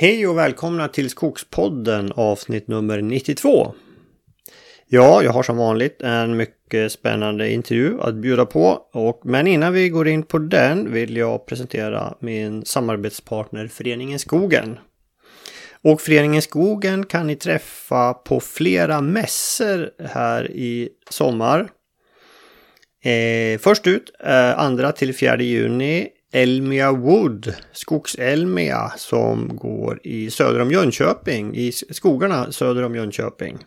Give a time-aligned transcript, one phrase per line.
[0.00, 3.74] Hej och välkomna till Skogspodden avsnitt nummer 92.
[4.86, 8.68] Ja, jag har som vanligt en mycket spännande intervju att bjuda på.
[8.92, 14.78] Och, men innan vi går in på den vill jag presentera min samarbetspartner Föreningen Skogen.
[15.82, 21.68] Och Föreningen Skogen kan ni träffa på flera mässor här i sommar.
[23.04, 30.60] Eh, först ut, eh, andra till 4 juni, Elmia Wood, Skogselmia som går i söder
[30.60, 33.58] om Jönköping, i skogarna söder om Jönköping.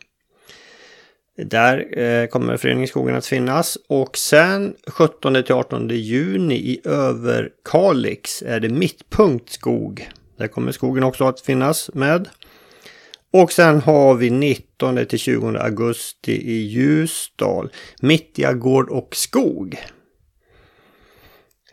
[1.37, 8.41] Där eh, kommer Föreningen Skogen att finnas och sen 17 till 18 juni i Överkalix
[8.41, 10.09] är det Mittpunkt skog.
[10.37, 12.29] Där kommer skogen också att finnas med.
[13.33, 17.71] Och sen har vi 19 till 20 augusti i Ljusdal,
[18.01, 19.77] Mittja gård och skog.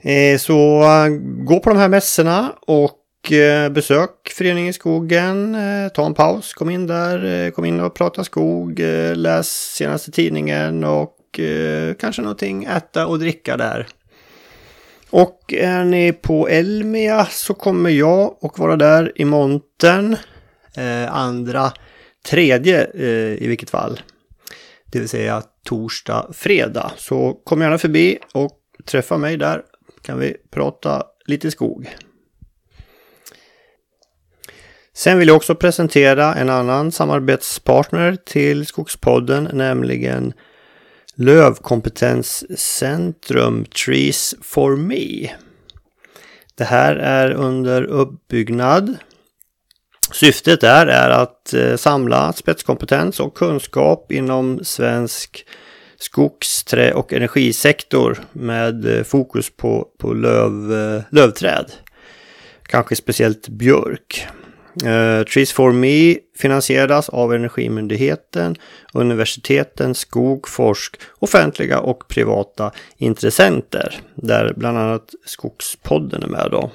[0.00, 0.84] Eh, så
[1.20, 5.54] gå på de här mässorna och eh, besök Föreningen Skogen.
[5.54, 8.80] Eh, ta en paus, kom in där, kom in och prata skog,
[9.14, 11.14] läs senaste tidningen och
[11.98, 13.86] kanske någonting äta och dricka där.
[15.10, 20.16] Och är ni på Elmia så kommer jag och vara där i montern.
[21.08, 21.72] andra,
[22.26, 22.86] tredje
[23.38, 24.00] i vilket fall.
[24.92, 26.92] Det vill säga torsdag, fredag.
[26.96, 29.62] Så kom gärna förbi och träffa mig där
[30.08, 31.96] kan vi prata lite skog.
[34.92, 40.32] Sen vill jag också presentera en annan samarbetspartner till Skogspodden, nämligen
[41.14, 45.30] Lövkompetenscentrum Trees for Me.
[46.54, 48.96] Det här är under uppbyggnad.
[50.12, 55.46] Syftet där är att eh, samla spetskompetens och kunskap inom svensk
[55.98, 61.72] skogs-, trä och energisektor med eh, fokus på, på löv, eh, lövträd.
[62.62, 64.26] Kanske speciellt björk.
[64.84, 68.56] Uh, Trees for Me finansieras av Energimyndigheten,
[68.94, 74.00] universiteten, Skogforsk, offentliga och privata intressenter.
[74.15, 76.70] Där bland annat Skogspodden är med då.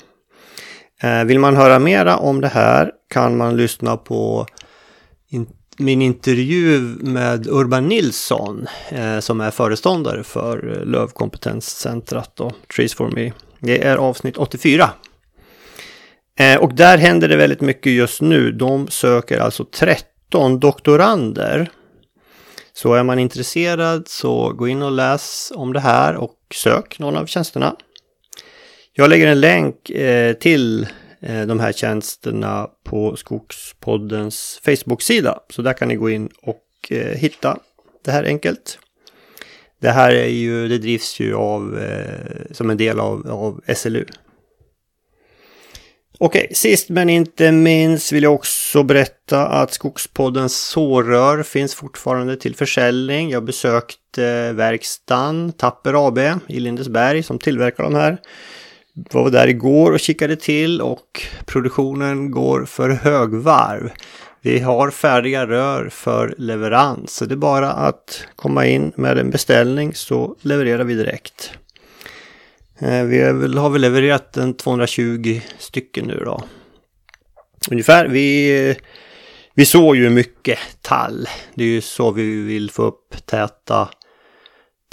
[1.04, 4.48] Uh, vill man höra mera om det här kan man lyssna på
[5.78, 13.12] min intervju med Urban Nilsson eh, som är föreståndare för eh, Lövkompetenscentrat och Trees for
[13.12, 13.32] Me.
[13.60, 14.90] Det är avsnitt 84.
[16.40, 18.52] Eh, och där händer det väldigt mycket just nu.
[18.52, 21.70] De söker alltså 13 doktorander.
[22.74, 27.18] Så är man intresserad så gå in och läs om det här och sök någon
[27.18, 27.76] av tjänsterna.
[28.94, 30.88] Jag lägger en länk eh, till
[31.24, 35.40] Eh, de här tjänsterna på Skogspoddens Facebook-sida.
[35.50, 37.58] Så där kan ni gå in och eh, hitta
[38.06, 38.80] det här enkelt.
[39.82, 44.06] Det här är ju, det drivs ju av, eh, som en del av, av SLU.
[46.18, 52.56] Okej, sist men inte minst vill jag också berätta att Skogspoddens sårrör finns fortfarande till
[52.56, 53.30] försäljning.
[53.30, 58.18] Jag besökte verkstaden Tapper AB i Lindesberg som tillverkar de här
[58.94, 63.92] var där igår och kikade till och produktionen går för högvarv.
[64.42, 67.16] Vi har färdiga rör för leverans.
[67.16, 71.52] Så det är bara att komma in med en beställning så levererar vi direkt.
[72.80, 73.22] Eh, vi
[73.58, 76.44] har väl levererat en 220 stycken nu då.
[77.72, 78.08] Ungefär.
[78.08, 78.76] Vi,
[79.54, 81.28] vi såg ju mycket tall.
[81.54, 83.90] Det är ju så vi vill få upp täta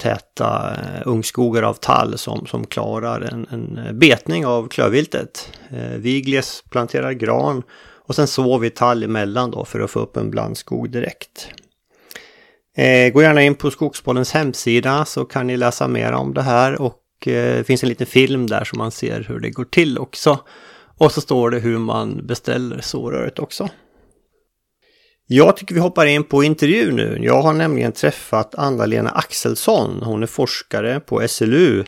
[0.01, 5.51] täta eh, ungskogar av tall som, som klarar en, en betning av klövviltet.
[5.69, 7.63] Eh, vi glesplanterar gran
[8.07, 11.47] och sen sår vi tall emellan då för att få upp en blandskog direkt.
[12.77, 16.81] Eh, gå gärna in på Skogsbollens hemsida så kan ni läsa mer om det här
[16.81, 20.39] och det finns en liten film där så man ser hur det går till också.
[20.97, 23.69] Och så står det hur man beställer såröret också.
[25.33, 27.17] Jag tycker vi hoppar in på intervju nu.
[27.21, 30.01] Jag har nämligen träffat Anna-Lena Axelsson.
[30.03, 31.83] Hon är forskare på SLU.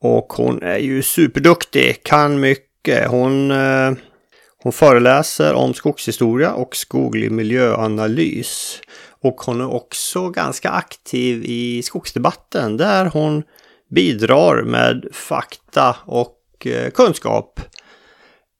[0.00, 3.10] Och hon är ju superduktig, kan mycket.
[3.10, 3.92] Hon, eh,
[4.62, 8.80] hon föreläser om skogshistoria och skoglig miljöanalys.
[9.20, 13.42] Och hon är också ganska aktiv i skogsdebatten där hon
[13.90, 17.60] bidrar med fakta och eh, kunskap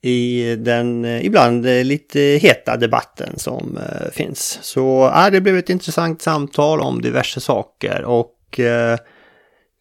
[0.05, 4.59] i den eh, ibland eh, lite heta debatten som eh, finns.
[4.63, 8.99] Så äh, det blev ett intressant samtal om diverse saker och eh,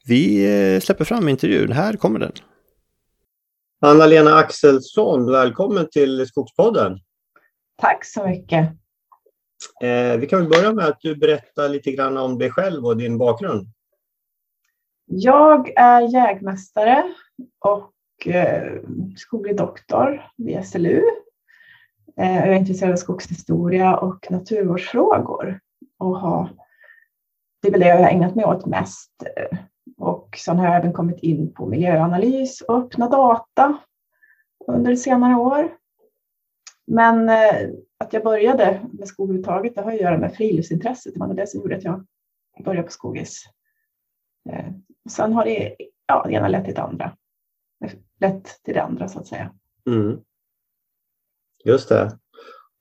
[0.06, 1.72] vi släpper fram intervjun.
[1.72, 2.32] Här kommer den.
[3.82, 7.00] Anna-Lena Axelsson, välkommen till Skogspodden.
[7.82, 8.70] Tack så mycket.
[9.84, 12.98] Eh, vi kan väl börja med att du berättar lite grann om dig själv och
[12.98, 13.68] din bakgrund.
[15.06, 17.04] Jag är jägmästare
[17.60, 17.93] och
[18.26, 18.74] Eh,
[19.16, 21.04] skoglig doktor vid SLU.
[22.18, 25.60] Eh, jag är intresserad av skogshistoria och naturvårdsfrågor.
[26.00, 26.50] Och har,
[27.62, 29.12] det är väl det jag har ägnat mig åt mest.
[29.26, 29.58] Eh,
[29.98, 33.78] och sen har jag även kommit in på miljöanalys och öppna data
[34.68, 35.78] under senare år.
[36.88, 37.30] Men
[37.98, 41.14] att jag började med skog överhuvudtaget, det har att göra med friluftsintresset.
[41.14, 42.06] Det var det som gjorde att jag
[42.64, 43.44] började på Skogis.
[45.10, 45.76] Sen har det,
[46.08, 47.12] ja, det ena lett till det andra.
[48.24, 49.52] Lett till det andra så att säga.
[49.88, 50.20] Mm.
[51.66, 52.12] Just det.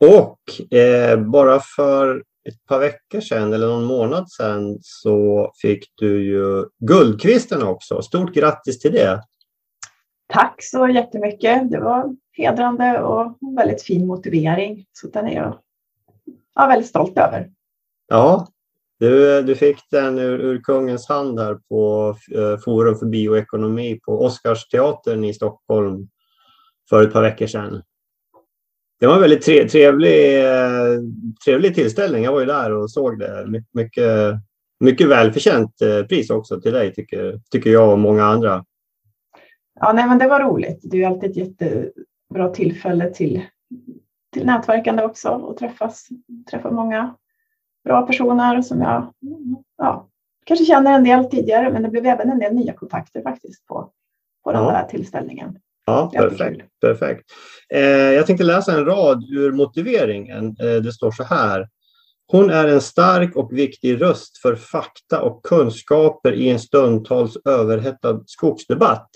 [0.01, 6.25] Och eh, bara för ett par veckor sedan eller någon månad sedan så fick du
[6.25, 8.03] ju Guldkvisten också.
[8.03, 9.23] Stort grattis till det!
[10.27, 11.71] Tack så jättemycket.
[11.71, 14.87] Det var hedrande och väldigt fin motivering.
[14.93, 15.59] Så den är jag
[16.55, 17.51] ja, väldigt stolt över.
[18.09, 18.49] Ja,
[19.03, 24.25] du, du fick den ur, ur kungens hand här på eh, Forum för bioekonomi på
[24.25, 26.09] Oscarsteatern i Stockholm
[26.91, 27.83] för ett par veckor sedan.
[29.01, 31.01] Det var en väldigt tre, trevlig, eh,
[31.45, 32.25] trevlig tillställning.
[32.25, 33.47] Jag var ju där och såg det.
[33.49, 34.35] My, mycket,
[34.81, 38.65] mycket välförtjänt eh, pris också till dig tycker, tycker jag och många andra.
[39.81, 40.81] Ja, nej, men det var roligt.
[40.83, 43.43] Det är alltid ett jättebra tillfälle till,
[44.33, 46.09] till nätverkande också och träffas,
[46.51, 47.15] träffa många
[47.85, 49.13] bra personer som jag
[49.79, 50.09] ja,
[50.45, 53.91] kanske känner en del tidigare, men det blev även en del nya kontakter faktiskt på,
[54.45, 55.59] på den där tillställningen.
[55.87, 56.81] Ja, perfekt.
[56.81, 57.31] perfekt.
[57.75, 60.57] Eh, jag tänkte läsa en rad ur motiveringen.
[60.61, 61.69] Eh, det står så här.
[62.27, 68.23] Hon är en stark och viktig röst för fakta och kunskaper i en stundtals överhettad
[68.27, 69.11] skogsdebatt.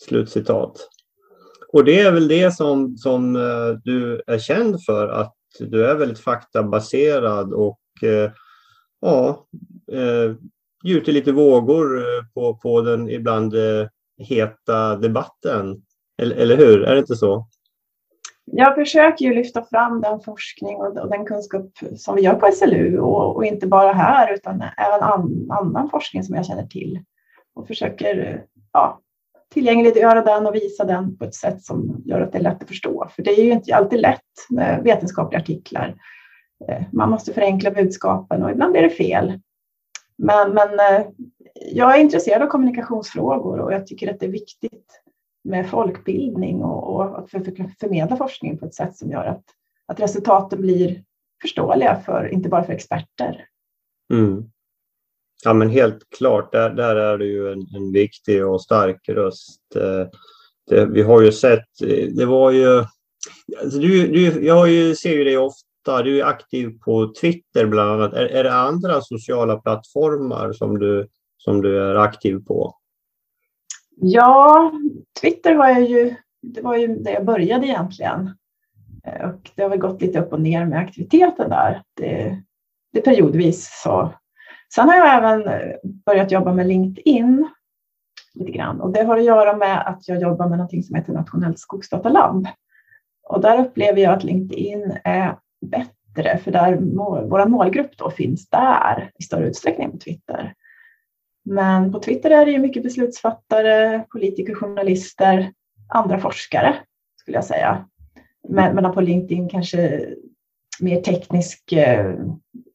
[0.00, 0.88] Slutcitat.
[1.72, 5.94] Och det är väl det som, som eh, du är känd för, att du är
[5.94, 8.30] väldigt faktabaserad och eh,
[9.00, 9.46] ja,
[9.92, 10.34] eh,
[10.84, 13.88] gjuter lite vågor eh, på, på den ibland eh,
[14.18, 15.82] heta debatten.
[16.22, 16.82] Eller, eller hur?
[16.82, 17.46] Är det inte så?
[18.44, 22.98] Jag försöker ju lyfta fram den forskning och den kunskap som vi gör på SLU
[22.98, 27.00] och, och inte bara här utan även an, annan forskning som jag känner till
[27.54, 29.00] och försöker ja,
[29.50, 32.68] tillgängliggöra den och visa den på ett sätt som gör att det är lätt att
[32.68, 33.08] förstå.
[33.16, 34.20] För det är ju inte alltid lätt
[34.50, 35.94] med vetenskapliga artiklar.
[36.68, 39.40] Eh, man måste förenkla budskapen och ibland blir det fel.
[40.18, 41.06] Men, men eh,
[41.72, 45.02] jag är intresserad av kommunikationsfrågor och jag tycker att det är viktigt
[45.44, 49.44] med folkbildning och, och att förmedla forskning på ett sätt som gör att,
[49.86, 51.04] att resultaten blir
[51.42, 53.46] förståeliga för, inte bara för experter.
[54.12, 54.50] Mm.
[55.44, 59.60] Ja men helt klart, där, där är du ju en, en viktig och stark röst.
[59.76, 60.08] Eh,
[60.70, 62.78] det, vi har ju sett, eh, det var ju,
[63.62, 67.90] alltså du, du, jag ju, ser ju dig ofta, du är aktiv på Twitter bland
[67.90, 68.12] annat.
[68.12, 72.74] Är, är det andra sociala plattformar som du, som du är aktiv på?
[73.96, 74.72] Ja,
[75.20, 78.30] Twitter var jag ju, det var ju där jag började egentligen.
[79.04, 81.82] Eh, och det har väl gått lite upp och ner med aktiviteten där.
[81.96, 82.42] Det,
[82.92, 84.14] det periodvis så
[84.74, 87.48] Sen har jag även eh, börjat jobba med LinkedIn
[88.34, 91.12] lite grann och det har att göra med att jag jobbar med någonting som heter
[91.12, 92.46] Nationellt skogsdatalabb.
[93.28, 96.76] Och där upplever jag att LinkedIn är bättre för där
[97.28, 100.54] vår målgrupp då finns där i större utsträckning än på Twitter.
[101.44, 105.52] Men på Twitter är det ju mycket beslutsfattare, politiker, journalister,
[105.88, 106.76] andra forskare
[107.16, 107.84] skulle jag säga.
[108.48, 110.06] Men på LinkedIn kanske
[110.80, 112.14] mer teknisk, eh,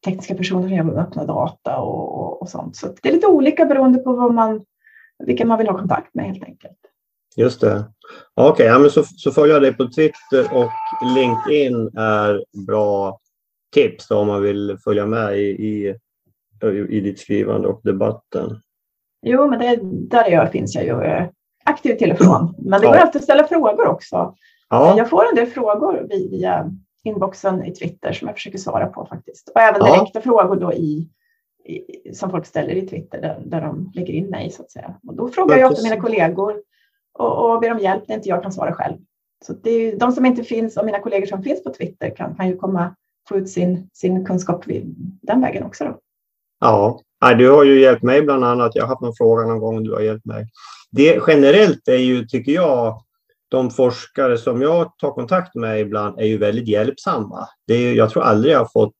[0.05, 2.75] tekniska personer som jobbar med öppna data och, och sånt.
[2.75, 4.65] Så det är lite olika beroende på vad man,
[5.25, 6.77] vilka man vill ha kontakt med helt enkelt.
[7.35, 7.85] Just det.
[8.33, 10.71] Okej, okay, ja, så, så följer jag dig på Twitter och
[11.15, 13.19] LinkedIn är bra
[13.73, 15.95] tips då, om man vill följa med i, i,
[16.89, 18.61] i ditt skrivande och debatten.
[19.21, 21.25] Jo, men det, där jag finns jag ju eh,
[21.65, 22.55] aktiv till och från.
[22.57, 23.01] Men det går ja.
[23.01, 24.35] alltid att ställa frågor också.
[24.69, 24.97] Ja.
[24.97, 26.71] Jag får en del frågor via
[27.05, 29.49] inboxen i Twitter som jag försöker svara på faktiskt.
[29.49, 30.21] Och även direkta ja.
[30.21, 31.09] frågor då i,
[31.65, 34.95] i, som folk ställer i Twitter där, där de lägger in mig så att säga.
[35.07, 36.61] Och då frågar jag ofta mina kollegor
[37.13, 38.97] och, och ber om hjälp när inte jag kan svara själv.
[39.45, 42.35] Så det är, de som inte finns och mina kollegor som finns på Twitter kan,
[42.35, 42.95] kan ju komma
[43.29, 44.65] få ut sin, sin kunskap
[45.21, 45.83] den vägen också.
[45.83, 45.99] Då.
[46.59, 47.01] Ja,
[47.37, 48.75] du har ju hjälpt mig bland annat.
[48.75, 50.47] Jag har haft någon fråga någon gång och du har hjälpt mig.
[50.91, 53.04] Det generellt är ju, tycker jag,
[53.55, 57.47] de forskare som jag tar kontakt med ibland är ju väldigt hjälpsamma.
[57.67, 58.95] Det är, jag tror aldrig jag har fått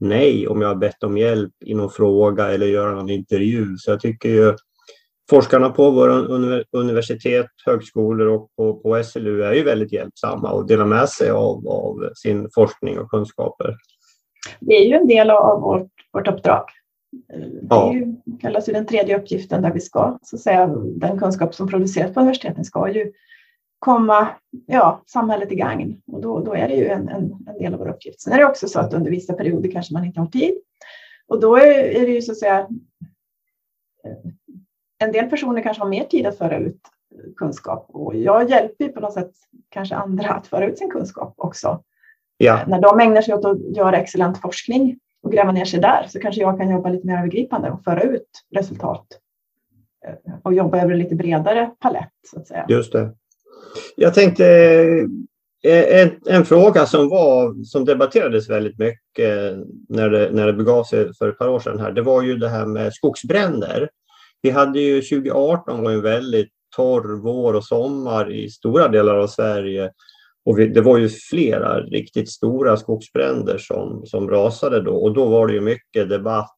[0.00, 3.76] nej om jag har bett om hjälp i någon fråga eller göra någon intervju.
[3.76, 4.56] Så jag tycker ju
[5.30, 6.14] forskarna på våra
[6.72, 11.68] universitet, högskolor och på, på SLU är ju väldigt hjälpsamma och delar med sig av,
[11.68, 13.76] av sin forskning och kunskaper.
[14.60, 16.64] Det är ju en del av vårt, vårt uppdrag.
[17.62, 20.66] Det är ju, kallas ju den tredje uppgiften där vi ska, så att säga,
[20.96, 23.12] den kunskap som produceras på universiteten ska ju
[23.78, 24.28] komma
[24.66, 26.02] ja, samhället i gagn.
[26.06, 28.20] Och då, då är det ju en, en, en, del av vår uppgift.
[28.20, 30.54] Sen är det också så att under vissa perioder kanske man inte har tid.
[31.28, 32.58] Och då är, är det ju så att säga
[34.04, 34.30] eh,
[34.98, 36.80] en del personer kanske har mer tid att föra ut
[37.36, 39.30] kunskap och jag hjälper på något sätt
[39.68, 41.82] kanske andra att föra ut sin kunskap också.
[42.36, 42.64] Ja.
[42.66, 46.20] När de ägnar sig åt att göra excellent forskning och gräva ner sig där så
[46.20, 49.06] kanske jag kan jobba lite mer övergripande och föra ut resultat
[50.06, 52.66] eh, och jobba över en lite bredare palett så att säga.
[52.68, 53.14] Just det.
[53.96, 54.46] Jag tänkte
[55.64, 59.56] eh, en, en, fråga som, var, som debatterades väldigt mycket
[59.88, 62.36] när det, när det begav sig för ett par år sedan här, det var ju
[62.36, 63.88] det här med skogsbränder.
[64.42, 69.26] Vi hade ju 2018 var en väldigt torr vår och sommar i stora delar av
[69.26, 69.90] Sverige.
[70.44, 75.26] Och vi, det var ju flera riktigt stora skogsbränder som, som rasade då och då
[75.26, 76.54] var det ju mycket debatt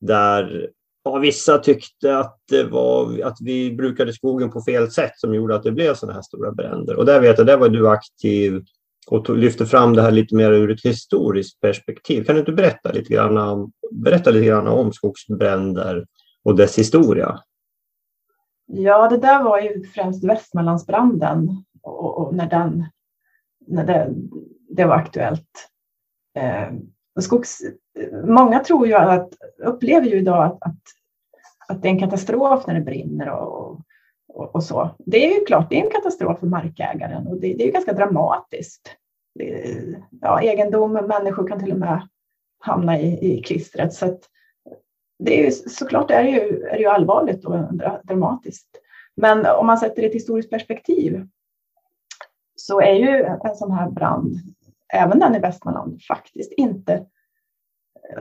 [0.00, 0.70] där
[1.06, 5.56] ja, vissa tyckte att, det var, att vi brukade skogen på fel sätt som gjorde
[5.56, 6.96] att det blev sådana här stora bränder.
[6.96, 8.64] Och där vet jag, där var du aktiv
[9.10, 12.24] och tog, lyfte fram det här lite mer ur ett historiskt perspektiv.
[12.24, 16.06] Kan du inte berätta lite grann om, berätta lite grann om skogsbränder
[16.44, 17.40] och dess historia?
[18.66, 22.84] Ja, det där var ju främst Västmanlandsbranden och, och när, den,
[23.66, 24.10] när det,
[24.68, 25.68] det var aktuellt.
[26.36, 26.72] Eh,
[27.20, 27.58] skogs,
[28.24, 30.82] många tror ju att, upplever ju idag att, att,
[31.68, 33.80] att det är en katastrof när det brinner och,
[34.28, 34.90] och, och, så.
[34.98, 37.72] Det är ju klart, det är en katastrof för markägaren och det, det är ju
[37.72, 38.96] ganska dramatiskt.
[39.34, 39.76] Det,
[40.20, 42.08] ja, egendom, människor kan till och med
[42.58, 43.94] hamna i, i klistret.
[43.94, 44.20] Så att,
[45.18, 47.54] det är ju, såklart är det ju, är det ju allvarligt och
[48.04, 48.68] dramatiskt.
[49.16, 51.26] Men om man sätter det i ett historiskt perspektiv
[52.56, 54.34] så är ju en sån här brand,
[54.94, 57.06] även den i Västmanland, faktiskt inte...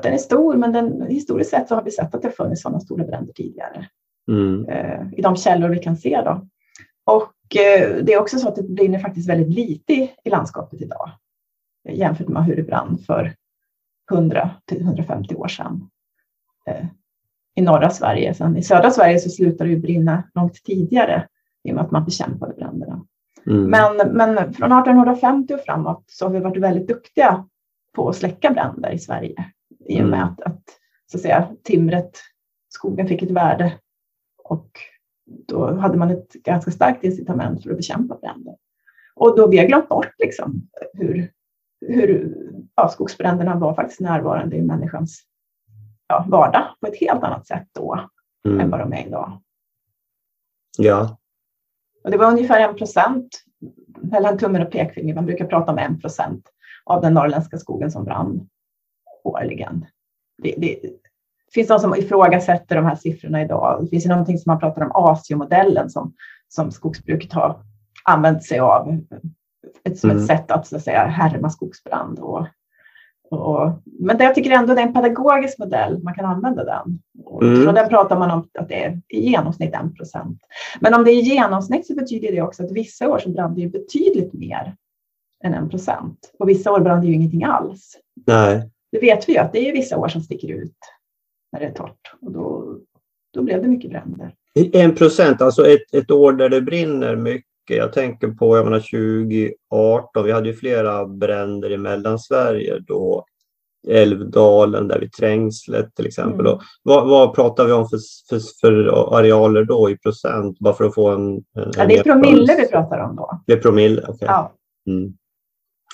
[0.03, 2.79] Den är stor, men den, historiskt sett så har vi sett att det funnits sådana
[2.79, 3.87] stora bränder tidigare.
[4.27, 4.69] Mm.
[4.69, 6.21] Eh, I de källor vi kan se.
[6.25, 6.47] Då.
[7.05, 11.11] Och eh, det är också så att det brinner faktiskt väldigt lite i landskapet idag
[11.89, 13.35] jämfört med hur det brann för
[14.11, 15.89] 100 till 150 år sedan.
[16.67, 16.85] Eh,
[17.55, 18.33] i norra Sverige.
[18.33, 21.27] Sen I södra Sverige så slutade det brinna långt tidigare
[21.63, 23.05] i och med att man bekämpade bränderna.
[23.47, 23.63] Mm.
[23.63, 27.45] Men, men från 1850 och framåt så har vi varit väldigt duktiga
[27.93, 29.51] på att släcka bränder i Sverige
[29.85, 30.29] i och med mm.
[30.29, 30.63] att, att,
[31.11, 32.19] så att säga, timret,
[32.69, 33.79] skogen fick ett värde
[34.43, 34.69] och
[35.25, 38.55] då hade man ett ganska starkt incitament för att bekämpa bränder.
[39.15, 41.31] Och då vi har glömt bort liksom hur,
[41.81, 42.35] hur
[42.75, 45.23] ja, skogsbränderna var faktiskt närvarande i människans
[46.07, 48.09] ja, vardag på ett helt annat sätt då
[48.47, 48.59] mm.
[48.59, 49.41] än vad de är idag.
[50.77, 51.17] Ja.
[52.03, 53.43] Och det var ungefär en procent,
[54.01, 56.51] mellan tummen och pekfinger, man brukar prata om en procent
[56.83, 58.49] av den norrländska skogen som brann
[59.25, 59.85] årligen.
[60.43, 63.83] Det, det, det finns de som ifrågasätter de här siffrorna idag.
[63.83, 66.13] Det finns ju någonting som man pratar om ASIO-modellen som,
[66.47, 67.59] som skogsbruket har
[68.03, 68.99] använt sig av
[69.83, 70.21] ett, som mm.
[70.21, 72.19] ett sätt att, så att säga, härma skogsbrand.
[72.19, 72.47] Och
[73.31, 76.99] och, men det, jag tycker ändå det är en pedagogisk modell, man kan använda den.
[77.23, 77.75] Och, mm.
[77.75, 80.39] där pratar man om att det är i genomsnitt en procent.
[80.79, 83.55] Men om det är i genomsnitt så betyder det också att vissa år så brann
[83.55, 84.75] det ju betydligt mer
[85.43, 86.31] än en procent.
[86.39, 87.97] Och vissa år brann det ju ingenting alls.
[88.27, 88.69] Nej.
[88.95, 90.77] Det vet vi ju att det är vissa år som sticker ut
[91.51, 92.13] när det är torrt.
[92.21, 92.77] Och då,
[93.33, 94.33] då blev det mycket bränder.
[94.73, 98.79] En procent, alltså ett, ett år där det brinner mycket jag tänker på jag menar,
[98.79, 103.25] 2018, vi hade ju flera bränder i Mellansverige då.
[103.87, 106.45] Älvdalen, där vid Trängslet till exempel.
[106.45, 106.59] Mm.
[106.83, 107.99] vad, vad, pratar vi om för,
[108.29, 108.73] för, för,
[109.17, 110.59] arealer då i procent?
[110.59, 111.35] Bara för att få en...
[111.35, 113.41] en ja, det är promille vi pratar om då.
[113.45, 114.13] Det är promille, okej.
[114.13, 114.27] Okay.
[114.27, 114.53] Ja.
[114.87, 115.13] Mm.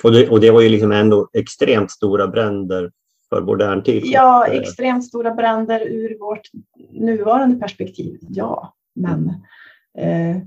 [0.03, 2.91] Och, det, och det var ju liksom ändå extremt stora bränder
[3.29, 4.03] för modern tid.
[4.05, 6.49] Ja, extremt stora bränder ur vårt
[6.91, 8.73] nuvarande perspektiv, ja.
[8.95, 9.29] Men
[9.97, 10.37] eh,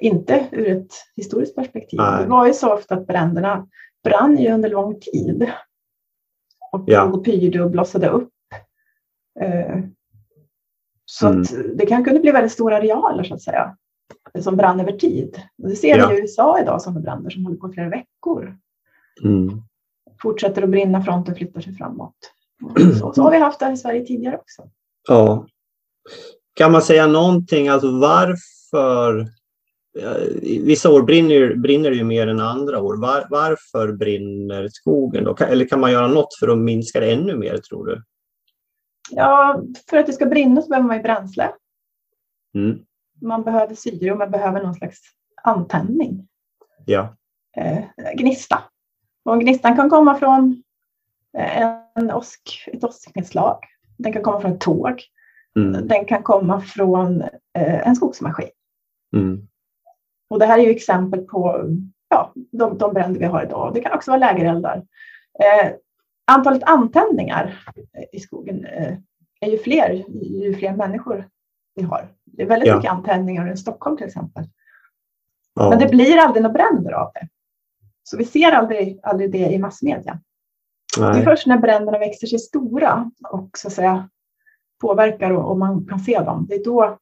[0.00, 2.00] inte ur ett historiskt perspektiv.
[2.00, 2.22] Nej.
[2.22, 3.68] Det var ju så ofta att bränderna
[4.04, 5.50] brann ju under lång tid.
[6.72, 7.22] Och ja.
[7.24, 8.32] pyrde och blossade upp.
[9.40, 9.78] Eh,
[11.04, 11.44] så mm.
[11.76, 13.76] det kan kunna bli väldigt stora arealer så att säga.
[14.40, 15.40] Som brann över tid.
[15.62, 16.08] Och det ser ja.
[16.08, 18.58] vi i USA idag som bränder som håller på flera veckor.
[19.24, 19.62] Mm.
[20.22, 22.16] Fortsätter att brinna, fronten flyttar sig framåt.
[22.98, 24.70] Så, så har vi haft det i Sverige tidigare också.
[25.08, 25.46] Ja.
[26.54, 29.26] Kan man säga någonting, alltså varför
[30.42, 32.96] vissa år brinner, brinner det ju mer än andra år.
[32.96, 35.36] Var, varför brinner skogen då?
[35.40, 38.02] Eller kan man göra något för att minska det ännu mer tror du?
[39.10, 41.52] Ja, för att det ska brinna så behöver man ju bränsle.
[42.54, 42.78] Mm.
[43.20, 44.98] Man behöver syre och man behöver någon slags
[45.42, 46.28] antändning.
[46.84, 47.16] Ja.
[47.56, 47.84] Eh,
[48.16, 48.62] gnista.
[49.26, 50.62] Och gnistan kan komma från
[51.94, 53.58] en åsk, ett åsknedslag.
[53.96, 55.02] Den kan komma från ett tåg.
[55.56, 55.88] Mm.
[55.88, 57.22] Den kan komma från
[57.58, 58.48] eh, en skogsmaskin.
[59.16, 59.48] Mm.
[60.28, 61.64] Och det här är ju exempel på
[62.08, 63.74] ja, de, de bränder vi har idag.
[63.74, 64.76] Det kan också vara lägereldar.
[65.38, 65.72] Eh,
[66.24, 67.64] antalet antändningar
[68.12, 68.94] i skogen eh,
[69.40, 70.04] är ju fler
[70.42, 71.28] ju fler människor
[71.74, 72.08] vi har.
[72.24, 72.76] Det är väldigt ja.
[72.76, 74.44] mycket antändningar i Stockholm till exempel.
[75.54, 75.70] Ja.
[75.70, 77.28] Men det blir aldrig några bränder av det.
[78.08, 80.20] Så vi ser aldrig, aldrig det i massmedia.
[80.98, 81.12] Nej.
[81.12, 84.08] Det är först när bränderna växer sig stora och så att säga,
[84.80, 86.46] påverkar och, och man kan se dem.
[86.48, 86.98] Det är då,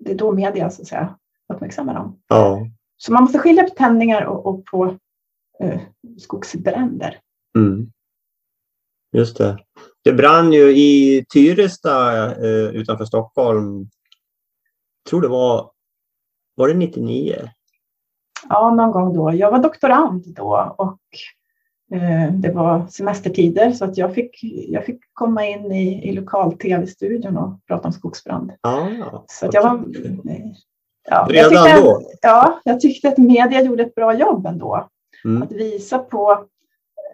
[0.00, 1.18] det är då media så att säga,
[1.54, 2.20] uppmärksammar dem.
[2.28, 2.66] Ja.
[2.96, 4.96] Så man måste skilja på tändningar och, och på
[5.60, 5.80] eh,
[6.18, 7.20] skogsbränder.
[7.56, 7.92] Mm.
[9.12, 9.58] Just det.
[10.04, 13.78] Det brann ju i Tyresta eh, utanför Stockholm.
[15.04, 15.70] Jag tror det var,
[16.54, 17.50] var det 99?
[18.48, 19.34] Ja, någon gång då.
[19.34, 20.98] Jag var doktorand då och
[21.98, 27.36] eh, det var semestertider så att jag fick, jag fick komma in i, i lokal-tv-studion
[27.36, 28.52] och prata om skogsbrand.
[28.60, 28.88] Ah,
[29.26, 29.84] så att jag var,
[31.08, 32.02] ja, Redan jag tyckte, då?
[32.22, 34.88] Ja, jag tyckte att media gjorde ett bra jobb ändå.
[35.24, 35.42] Mm.
[35.42, 36.46] Att visa på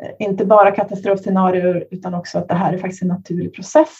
[0.02, 3.96] eh, inte bara katastrofscenarier utan också att det här är faktiskt en naturlig process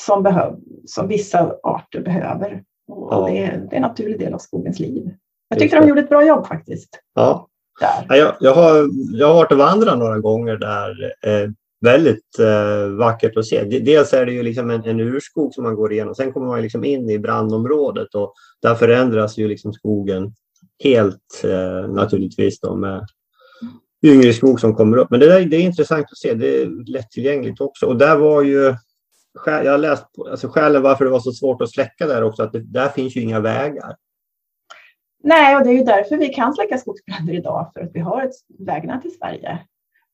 [0.00, 0.56] som, behöv,
[0.86, 2.64] som vissa arter behöver.
[2.88, 3.26] Och ja.
[3.26, 5.14] det, är, det är en naturlig del av skogens liv.
[5.50, 6.88] Jag tyckte de gjorde ett bra jobb faktiskt.
[7.14, 7.46] Ja.
[7.80, 8.16] Där.
[8.16, 11.12] Jag, jag, har, jag har varit och vandrat några gånger där.
[11.26, 13.64] Eh, väldigt eh, vackert att se.
[13.64, 16.14] Dels är det ju liksom en, en urskog som man går igenom.
[16.14, 20.34] Sen kommer man liksom in i brandområdet och där förändras ju liksom skogen
[20.84, 23.06] helt eh, naturligtvis då med
[24.04, 25.10] yngre skog som kommer upp.
[25.10, 26.34] Men det, där, det är intressant att se.
[26.34, 27.86] Det är lättillgängligt också.
[27.86, 28.74] Och där var ju
[29.46, 32.52] jag har läst alltså skälen varför det var så svårt att släcka där också, att
[32.52, 33.96] det, där finns ju inga vägar.
[35.22, 38.22] Nej, och det är ju därför vi kan släcka skogsbränder idag, för att vi har
[38.22, 39.58] ett vägnät i Sverige.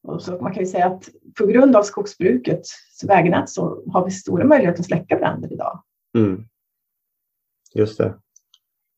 [0.02, 1.08] Och så man kan ju säga att
[1.38, 2.74] på grund av skogsbrukets
[3.06, 5.82] vägnät så har vi stora möjligheter att släcka bränder idag.
[6.18, 6.44] Mm.
[7.74, 8.14] Just det.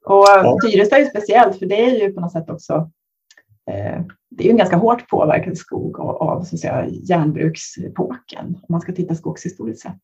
[0.04, 0.58] Och ja.
[0.62, 2.90] Tyresta är ju speciellt, för det är ju på något sätt också
[3.70, 8.46] eh, det är ju en ganska hårt påverkad skog av, av så att säga, järnbruksepoken,
[8.46, 10.02] om man ska titta skogshistoriskt sett.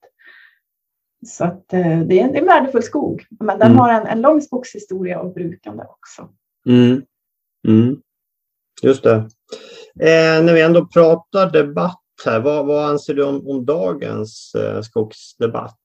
[1.24, 3.78] Så att, eh, det, är, det är en värdefull skog, men den mm.
[3.78, 6.28] har en, en lång skogshistoria av brukande också.
[6.66, 7.02] Mm.
[7.68, 8.00] Mm.
[8.82, 9.16] Just det.
[10.00, 14.80] Eh, när vi ändå pratar debatt här, vad, vad anser du om, om dagens eh,
[14.80, 15.78] skogsdebatt?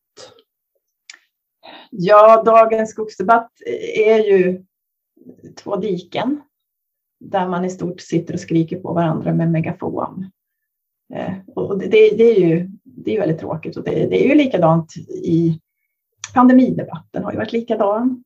[1.91, 3.51] Ja, dagens skogsdebatt
[3.95, 4.63] är ju
[5.63, 6.41] två diken
[7.19, 10.31] där man i stort sitter och skriker på varandra med megafon.
[11.13, 14.35] Eh, och det, det, är ju det är väldigt tråkigt och det, det, är ju
[14.35, 15.59] likadant i
[16.33, 18.23] pandemidebatten har ju varit likadan.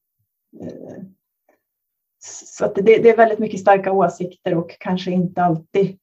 [0.61, 1.03] Eh,
[2.23, 5.97] så att det, det, är väldigt mycket starka åsikter och kanske inte alltid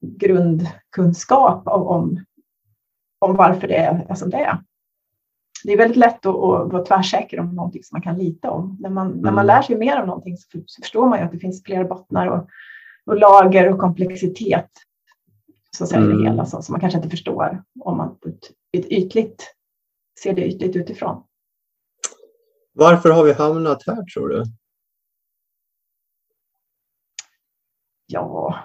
[0.00, 2.24] grundkunskap om,
[3.18, 4.58] om varför det är som det är.
[5.64, 8.76] Det är väldigt lätt att, att vara tvärsäker om någonting som man kan lita om.
[8.80, 9.18] När man, mm.
[9.18, 9.46] när man mm.
[9.46, 12.26] lär sig mer om någonting så, så förstår man ju att det finns flera bottnar
[12.26, 12.48] och,
[13.06, 14.70] och lager och komplexitet
[15.76, 16.18] så säger mm.
[16.18, 18.18] det hela så, som man kanske inte förstår om man
[18.72, 19.54] ytligt,
[20.22, 21.24] ser det ytligt utifrån.
[22.72, 24.44] Varför har vi hamnat här tror du?
[28.06, 28.58] Ja,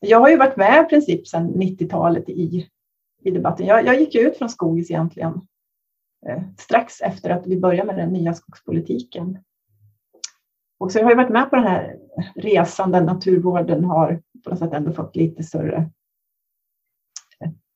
[0.00, 2.68] jag har ju varit med i princip sedan 90-talet i,
[3.22, 3.66] i debatten.
[3.66, 5.40] Jag, jag gick ut från Skogis egentligen
[6.26, 9.38] eh, strax efter att vi började med den nya skogspolitiken.
[10.78, 11.98] Och så jag har jag varit med på den här
[12.34, 15.90] resan där naturvården har på något sätt ändå fått lite större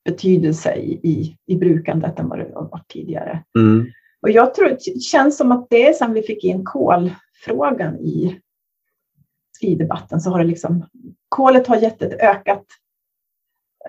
[0.04, 3.44] betydelse i, i, i brukandet än vad det har varit tidigare.
[3.58, 3.86] Mm.
[4.22, 8.40] Och jag tror det känns som att det är sen vi fick in kolfrågan i,
[9.60, 10.86] i debatten så har det liksom
[11.28, 12.64] kolet har gett ett ökat,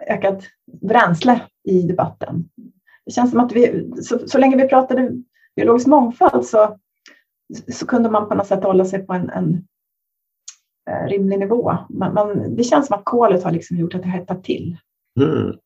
[0.08, 0.44] ökat
[0.82, 2.50] bränsle i debatten.
[3.06, 5.12] Det känns som att vi, så, så länge vi pratade
[5.56, 6.78] biologisk mångfald så,
[7.72, 9.68] så kunde man på något sätt hålla sig på en, en
[10.90, 11.78] eh, rimlig nivå.
[11.90, 14.78] Men, men, det känns som att kolet har liksom gjort att det hettat till.
[15.22, 15.58] Mm.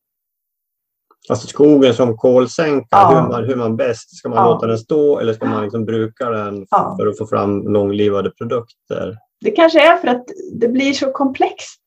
[1.28, 3.08] Alltså skogen som kolsänka, ja.
[3.08, 4.52] hur, man, hur man bäst, ska man ja.
[4.52, 6.96] låta den stå eller ska man liksom bruka den ja.
[7.00, 9.18] för att få fram långlivade produkter?
[9.40, 11.82] Det kanske är för att det blir så komplext.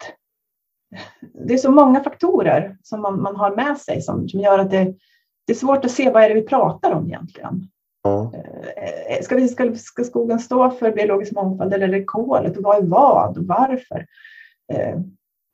[1.48, 4.72] Det är så många faktorer som man, man har med sig som, som gör att
[4.72, 4.84] det,
[5.48, 7.68] det är svårt att se vad är det vi pratar om egentligen.
[8.04, 8.32] Ja.
[8.36, 12.64] Eh, ska, vi, ska, ska skogen stå för biologisk mångfald eller är det kolet och
[12.64, 14.06] vad är vad och varför?
[14.74, 14.98] Eh,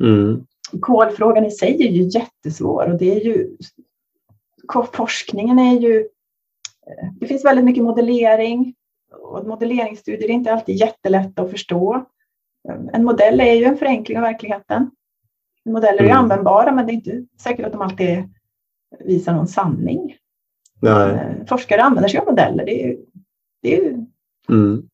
[0.04, 0.46] mm
[0.80, 3.58] kolfrågan i sig är ju jättesvår och det är ju
[4.94, 6.00] forskningen är ju
[6.88, 8.74] eh, det finns väldigt mycket modellering
[9.12, 12.06] och modelleringsstudier är inte alltid jättelätta att förstå.
[12.94, 14.92] En modell är ju en förenkling av verkligheten.
[15.66, 16.18] Modeller är mm.
[16.18, 18.24] användbara men det är inte säkert att de alltid
[19.00, 20.16] visar någon sanning.
[20.82, 21.12] Nej.
[21.12, 22.66] Eh, forskare använder sig av modeller.
[22.66, 23.06] Det är ju,
[23.62, 24.06] det är ju
[24.50, 24.87] mm.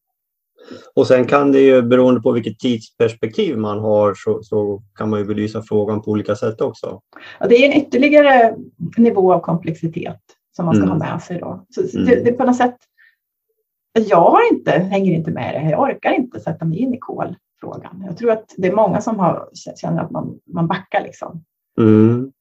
[0.95, 5.19] Och sen kan det ju, beroende på vilket tidsperspektiv man har, så, så kan man
[5.19, 7.01] ju belysa frågan på olika sätt också.
[7.39, 8.55] Ja, det är en ytterligare
[8.97, 10.21] nivå av komplexitet
[10.55, 11.01] som man ska mm.
[11.01, 11.65] ha med sig då.
[11.69, 12.05] Så mm.
[12.05, 12.75] det, det, på något sätt,
[13.93, 18.03] jag har inte, hänger inte med det, jag orkar inte sätta mig in i kolfrågan.
[18.05, 21.43] Jag tror att det är många som har, känner att man, man backar liksom.
[21.79, 22.31] Mm.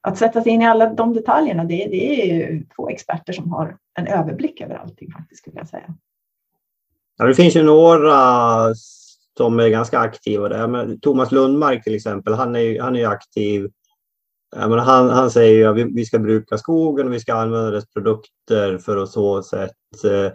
[0.00, 3.76] Att sätta sig in i alla de detaljerna, det, det är få experter som har
[3.98, 5.94] en överblick över allting faktiskt, skulle jag säga.
[7.16, 8.74] Ja, det finns ju några
[9.36, 10.66] som är ganska aktiva där.
[10.66, 13.70] Men Thomas Lundmark till exempel, han är, han är aktiv.
[14.56, 17.70] Men han, han säger ju att vi, vi ska bruka skogen och vi ska använda
[17.70, 19.70] dess produkter för att så sätt
[20.04, 20.32] eh,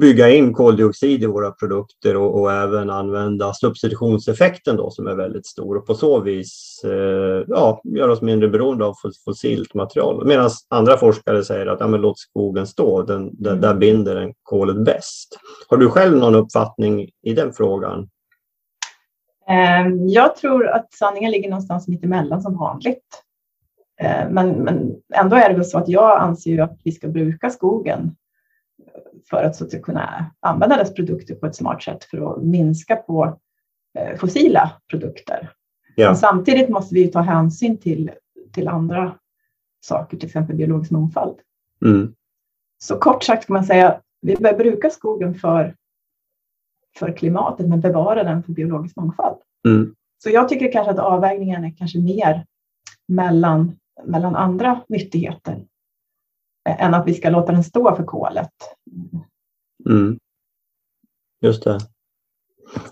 [0.00, 5.46] bygga in koldioxid i våra produkter och, och, även använda substitutionseffekten då som är väldigt
[5.46, 10.26] stor och på så vis eh, ja, göra oss mindre beroende av fossilt material.
[10.26, 13.60] Medan andra forskare säger att ja, men låt skogen stå, den, mm.
[13.60, 15.38] där binder den kolet bäst.
[15.68, 18.08] Har du själv någon uppfattning i den frågan?
[19.48, 23.22] Ehm, jag tror att sanningen ligger någonstans mitt emellan som vanligt.
[24.00, 27.50] Ehm, men, men ändå är det väl så att jag anser att vi ska bruka
[27.50, 28.16] skogen
[29.30, 32.96] för att, så att kunna använda dess produkter på ett smart sätt för att minska
[32.96, 33.38] på
[33.98, 35.50] eh, fossila produkter.
[35.94, 36.06] Ja.
[36.06, 38.10] Men samtidigt måste vi ta hänsyn till,
[38.52, 39.18] till andra
[39.80, 41.38] saker, till exempel biologisk mångfald.
[41.84, 42.14] Mm.
[42.78, 45.76] Så kort sagt kan man säga vi bör bruka skogen för,
[46.98, 49.38] för klimatet men bevara den för biologisk mångfald.
[49.68, 49.94] Mm.
[50.22, 52.46] Så jag tycker kanske att avvägningen är kanske mer
[53.08, 55.64] mellan, mellan andra nyttigheter
[56.78, 58.50] än att vi ska låta den stå för kolet.
[59.88, 60.18] Mm.
[61.40, 61.78] Just det.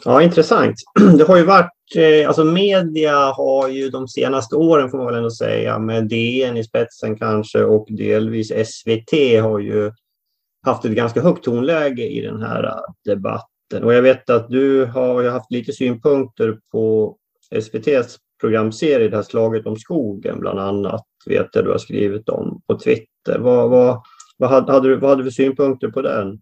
[0.05, 0.75] Ja, intressant.
[1.19, 5.17] Det har ju varit, eh, alltså media har ju de senaste åren får man väl
[5.17, 9.93] ändå säga med DN i spetsen kanske och delvis SVT har ju
[10.63, 13.85] haft ett ganska högt tonläge i den här debatten.
[13.85, 17.17] Och jag vet att du har haft lite synpunkter på
[17.51, 22.63] SVTs programserie, det här slaget om skogen bland annat, vet jag du har skrivit om
[22.67, 23.39] på Twitter.
[23.39, 24.03] Vad, vad,
[24.37, 26.41] vad, hade, du, vad hade du för synpunkter på den?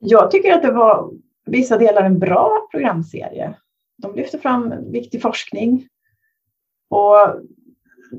[0.00, 1.10] Jag tycker att det var
[1.46, 3.54] vissa delar en bra programserie.
[3.98, 5.88] De lyfte fram viktig forskning.
[6.88, 7.16] Och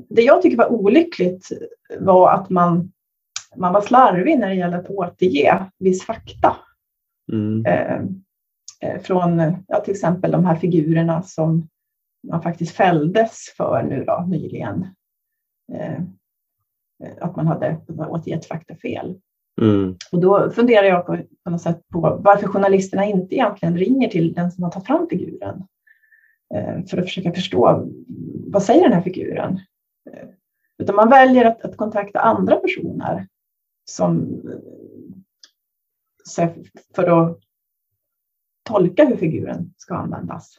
[0.08, 1.48] det jag tycker var olyckligt
[1.98, 2.92] var att man,
[3.56, 6.56] man var slarvig när det gäller att återge viss fakta.
[7.32, 7.66] Mm.
[7.66, 8.00] Eh,
[8.80, 11.68] eh från ja, till exempel de här figurerna som
[12.28, 14.86] man faktiskt fälldes för nu då, nyligen.
[15.72, 16.00] Eh,
[17.20, 19.20] att man hade återgett faktafel.
[19.60, 19.96] Mm.
[20.12, 24.32] Och då funderar jag på, på något sätt på varför journalisterna inte egentligen ringer till
[24.32, 25.64] den som har tagit fram figuren
[26.54, 27.88] eh, för att försöka förstå
[28.46, 29.60] vad säger den här figuren?
[30.10, 30.28] Eh,
[30.78, 33.28] utan man väljer att, att kontakta andra personer
[33.84, 34.40] som
[36.94, 37.38] för att
[38.62, 40.58] tolka hur figuren ska användas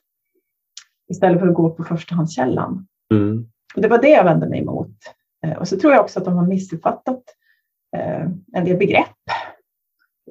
[1.09, 2.87] istället för att gå på förstahandskällan.
[3.13, 3.51] Mm.
[3.75, 4.95] Och det var det jag vände mig emot.
[5.45, 7.23] Eh, och så tror jag också att de har missuppfattat
[7.97, 9.17] eh, en del begrepp.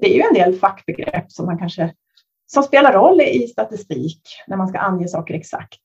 [0.01, 1.94] Det är ju en del fackbegrepp som man kanske
[2.46, 5.83] som spelar roll i statistik när man ska ange saker exakt.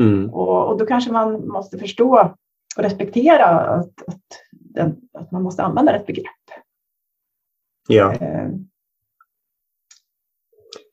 [0.00, 0.30] Mm.
[0.30, 2.32] Och, och, då kanske man måste förstå
[2.76, 6.24] och respektera att, att, den, att man måste använda rätt begrepp.
[7.88, 8.14] Ja.
[8.14, 8.48] Eh.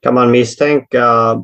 [0.02, 1.36] Kan man misstänka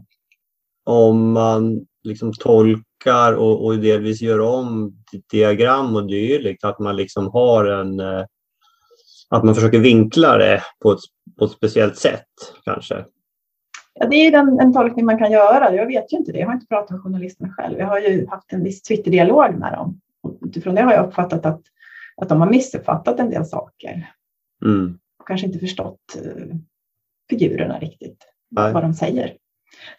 [0.84, 4.94] om man liksom tolkar och, och delvis gör om
[5.32, 8.26] diagram och dylikt, att man liksom har en eh,
[9.32, 11.00] att man försöker vinkla det på ett,
[11.40, 12.28] på ett speciellt sätt
[12.64, 13.06] kanske?
[13.94, 15.76] Ja, det är en, en tolkning man kan göra.
[15.76, 16.40] Jag vet ju inte det.
[16.40, 17.80] Jag har inte pratat med journalisterna själv.
[17.80, 20.02] Jag har ju haft en viss Twitter-dialog med dem.
[20.46, 21.62] Utifrån det har jag uppfattat att,
[22.18, 24.12] att de har missuppfattat en del saker.
[24.66, 25.00] Mm.
[25.20, 26.56] Och kanske inte förstått uh,
[27.30, 28.74] figurerna riktigt, Nej.
[28.74, 29.38] vad de säger.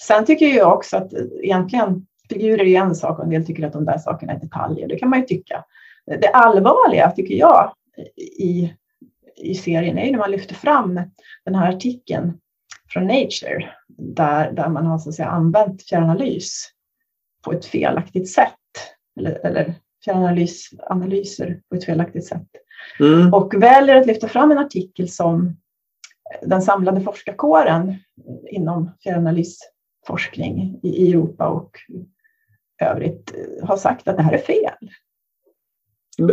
[0.01, 3.73] Sen tycker jag också att egentligen figurer är en sak och en del tycker att
[3.73, 4.88] de där sakerna är detaljer.
[4.88, 5.64] Det kan man ju tycka.
[6.07, 7.73] Det allvarliga tycker jag
[8.38, 8.73] i,
[9.37, 11.01] i serien är när man lyfter fram
[11.45, 12.38] den här artikeln
[12.88, 16.68] från Nature där, där man har så att säga, använt fjärranalys
[17.45, 18.55] på ett felaktigt sätt.
[19.21, 22.49] Eller, eller fjärranalysanalyser på ett felaktigt sätt.
[23.01, 23.35] Mm.
[23.35, 25.57] Och väljer att lyfta fram en artikel som
[26.42, 27.95] den samlade forskarkåren
[28.51, 28.90] inom
[30.07, 31.79] fjärranalysforskning i Europa och
[32.83, 34.91] övrigt har sagt att det här är fel.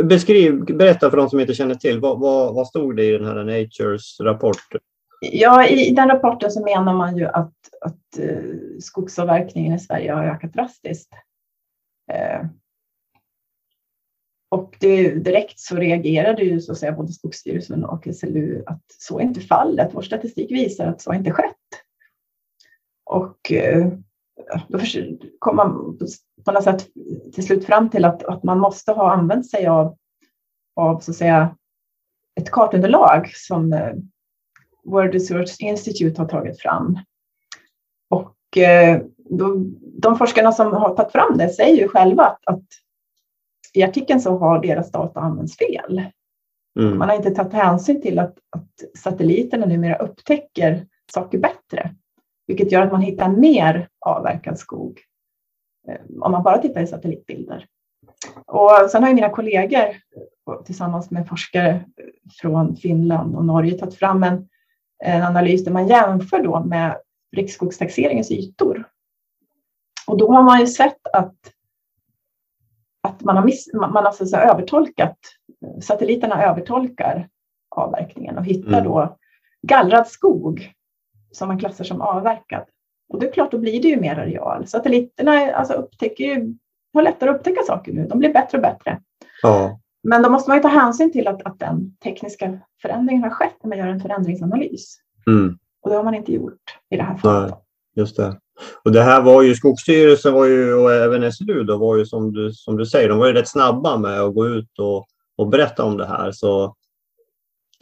[0.04, 3.26] Beskriv, berätta för de som inte känner till, vad, vad, vad stod det i den
[3.26, 4.76] här Natures rapport?
[5.22, 10.24] Ja, i den rapporten så menar man ju att, att uh, skogsavverkningen i Sverige har
[10.24, 11.14] ökat drastiskt.
[12.12, 12.50] Uh,
[14.52, 19.20] Och det, direkt så reagerade ju så att säga både Skogsstyrelsen och SLU att så
[19.20, 19.90] är inte fallet.
[19.94, 21.56] Vår statistik visar att så inte skett.
[23.10, 23.88] Och eh,
[24.68, 24.80] då
[25.40, 25.98] kom man
[26.46, 26.88] på något sätt
[27.34, 29.98] till slut fram till att, att man måste ha använt sig av,
[30.76, 31.56] av så att säga,
[32.40, 33.94] ett kartunderlag som eh,
[34.84, 37.00] World Research Institute har tagit fram.
[38.10, 42.66] Och eh, då, de forskarna som har tagit fram det säger ju själva att, att
[43.74, 46.04] i artikeln så har deras data använts fel.
[46.80, 46.98] Mm.
[46.98, 51.96] Man har inte tagit hänsyn till att, att satelliterna numera upptäcker saker bättre,
[52.50, 55.00] vilket gör att man hittar mer avverkad skog
[55.88, 57.68] eh, om man bara tittar i satellitbilder.
[58.46, 59.96] Och sen har mina kollegor
[60.66, 61.86] tillsammans med forskare
[62.42, 64.50] från Finland och Norge tagit fram en,
[65.04, 66.98] en analys där man jämför då med
[67.36, 68.84] riksskogstaxeringens ytor.
[70.08, 71.36] Och då har man ju sett att
[73.02, 75.18] att man har, miss, man har alltså övertolkat,
[75.82, 77.30] satelliterna övertolkar
[77.70, 78.84] avverkningen och hittar mm.
[78.84, 79.18] då
[79.62, 80.74] gallrad skog
[81.32, 82.64] som man klassar som avverkad.
[83.10, 84.68] Och det är klart, då blir det ju mer areal.
[84.68, 86.54] Satelliterna alltså upptäcker ju,
[86.94, 88.08] har lättare att upptäcka saker nu.
[88.08, 89.02] De blir bättre och bättre.
[89.42, 89.80] Ja.
[90.04, 93.56] Men då måste man ju ta hänsyn till att, att den tekniska förändringen har skett
[93.64, 94.98] när man gör en förändringsanalys.
[95.28, 95.58] Mm.
[95.82, 97.50] Och det har man inte gjort i det här fallet.
[97.50, 97.60] Nej,
[97.96, 98.38] just det.
[98.84, 102.34] Och det här var ju, Skogsstyrelsen var ju, och även SLU då, var ju som
[102.34, 105.48] du, som du säger, de var ju rätt snabba med att gå ut och, och
[105.48, 106.32] berätta om det här.
[106.32, 106.76] Så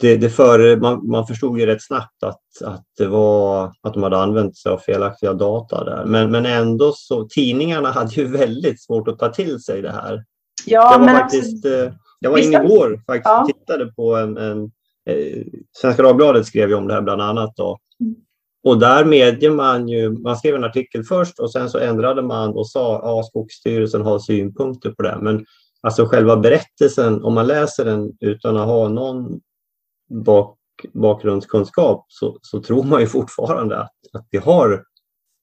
[0.00, 4.02] det, det för, man, man förstod ju rätt snabbt att, att, det var, att de
[4.02, 6.04] hade använt sig av felaktiga data där.
[6.04, 10.24] Men, men ändå så, tidningarna hade ju väldigt svårt att ta till sig det här.
[10.66, 13.42] Ja, jag var men faktiskt, alltså, jag var inne igår faktiskt ja.
[13.42, 14.70] och tittade på en, en
[15.10, 17.56] eh, Svenska Dagbladet skrev ju om det här bland annat.
[17.56, 17.78] Då.
[18.00, 18.14] Mm.
[18.64, 22.50] Och där medger man ju, man skrev en artikel först och sen så ändrade man
[22.50, 25.18] och sa att ja, Skogsstyrelsen har synpunkter på det.
[25.20, 25.44] Men
[25.80, 29.40] alltså själva berättelsen, om man läser den utan att ha någon
[30.08, 30.58] bak,
[30.92, 34.84] bakgrundskunskap så, så tror man ju fortfarande att, att vi har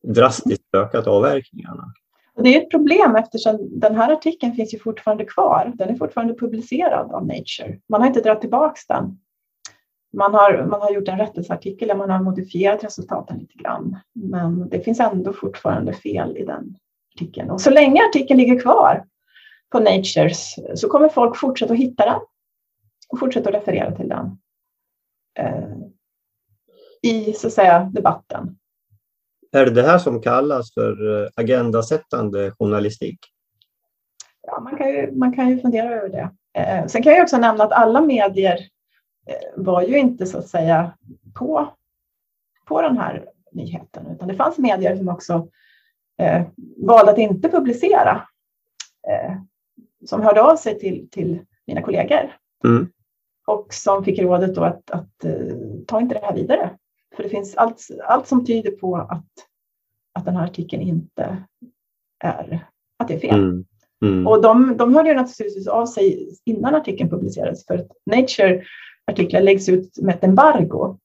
[0.03, 1.93] drastiskt ökat avverkningarna.
[2.37, 5.71] Det är ett problem eftersom den här artikeln finns ju fortfarande kvar.
[5.75, 7.79] Den är fortfarande publicerad av Nature.
[7.89, 9.19] Man har inte dragit tillbaka den.
[10.13, 13.97] Man har, man har gjort en rättelseartikel där man har modifierat resultaten lite grann.
[14.13, 16.75] Men det finns ändå fortfarande fel i den
[17.15, 17.49] artikeln.
[17.49, 19.05] Och så länge artikeln ligger kvar
[19.69, 22.19] på Natures så kommer folk fortsätta att hitta den
[23.09, 24.37] och fortsätta att referera till den
[27.01, 28.57] i så att säga debatten.
[29.51, 33.19] Är det det här som kallas för eh, agendasättande journalistik?
[34.47, 36.29] Ja, man kan ju, man kan ju fundera över det.
[36.59, 38.69] Eh, sen kan jag också nämna att alla medier
[39.27, 40.91] Eh, var ju inte så att säga
[41.33, 41.73] på,
[42.65, 45.47] på den här nyheten, utan det fanns medier som också
[46.17, 46.43] eh,
[46.77, 48.27] valde att inte publicera,
[49.07, 49.35] eh,
[50.05, 52.91] som hörde av sig till, till mina kollegor mm.
[53.45, 55.55] Och som fick rådet då att, att eh,
[55.87, 56.69] ta inte det här vidare.
[57.15, 59.25] För det finns allt, allt som tyder på att,
[60.13, 61.43] att den här artikeln inte
[62.23, 62.67] är,
[62.99, 63.39] att det är fel.
[63.39, 63.65] Mm.
[64.01, 64.27] Mm.
[64.27, 68.63] Och de, de hörde ju naturligtvis av sig innan artikeln publicerades för att Nature
[69.11, 70.97] artiklar läggs ut med ett embargo.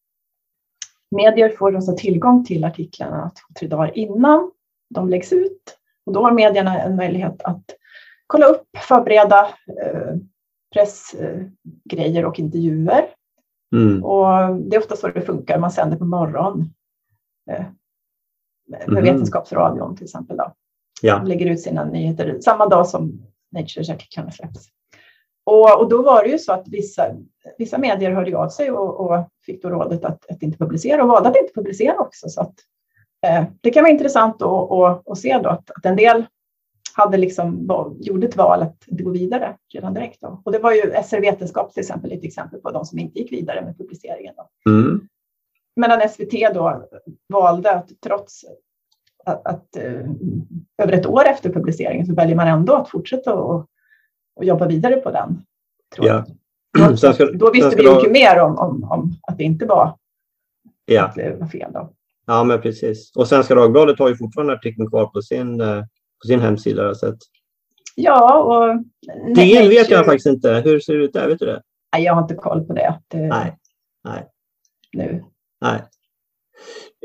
[1.11, 4.51] Medier får alltså tillgång till artiklarna två, tre dagar innan
[4.95, 7.65] de läggs ut och då har medierna en möjlighet att
[8.27, 9.49] kolla upp, förbereda
[9.83, 10.15] eh,
[10.73, 13.09] pressgrejer och intervjuer.
[13.77, 14.05] Mm.
[14.05, 15.59] Och det är ofta så det funkar.
[15.59, 16.75] Man sänder på morgonen
[17.51, 17.65] eh,
[18.69, 19.05] med mm.
[19.05, 20.37] Vetenskapsradion till exempel.
[20.37, 20.53] Då.
[21.03, 21.19] Ja.
[21.19, 24.69] De lägger ut sina nyheter samma dag som Natures artiklarna släpps.
[25.45, 27.17] Och, och då var det ju så att vissa,
[27.59, 31.09] vissa medier hörde av sig och, och fick då rådet att, att, inte publicera och
[31.09, 32.29] valde att inte publicera också.
[32.29, 32.55] Så att,
[33.27, 36.25] eh, det kan vara intressant att, att, att se då att, att en del
[36.95, 37.69] hade liksom,
[38.01, 40.21] gjorde ett val att gå vidare redan direkt.
[40.21, 40.43] Då.
[40.45, 43.33] Och det var ju SR Vetenskap till exempel ett exempel på de som inte gick
[43.33, 44.35] vidare med publiceringen.
[44.37, 44.71] Då.
[44.71, 45.09] Mm.
[45.77, 46.89] Medan SVT då
[47.29, 48.45] valde att trots
[49.25, 50.11] att, att, uh,
[50.83, 53.67] över ett år efter publiceringen så väljer man ändå att fortsätta och,
[54.37, 55.43] och jobba vidare på den.
[55.95, 56.25] Tror ja.
[56.79, 58.11] Då, ska, då visste vi mycket då...
[58.11, 59.97] mer om, om, om, att det inte var,
[60.85, 61.05] ja.
[61.05, 61.73] att det var fel.
[61.73, 61.93] Då.
[62.27, 63.17] Ja, men precis.
[63.17, 65.85] Och Svenska Dagbladet har ju fortfarande artikeln kvar på sin, eh,
[66.23, 66.83] på sin hemsida.
[66.83, 67.19] Jag sett.
[67.95, 68.85] Ja, och...
[69.35, 70.63] DN vet jag faktiskt inte.
[70.65, 71.29] Hur ser det ut där?
[71.29, 71.63] Vet du det?
[71.93, 73.01] Nej, jag har inte koll på det.
[73.09, 73.19] det...
[73.19, 73.57] Nej.
[74.05, 74.27] Nej.
[74.93, 75.25] Nu.
[75.61, 75.83] Nej.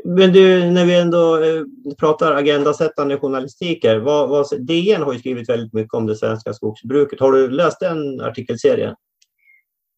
[0.04, 1.62] Men du, när vi ändå eh,
[1.98, 3.98] pratar agendasättande journalistiker.
[3.98, 7.20] Vad, vad, DN har ju skrivit väldigt mycket om det svenska skogsbruket.
[7.20, 8.94] Har du läst den artikelserien?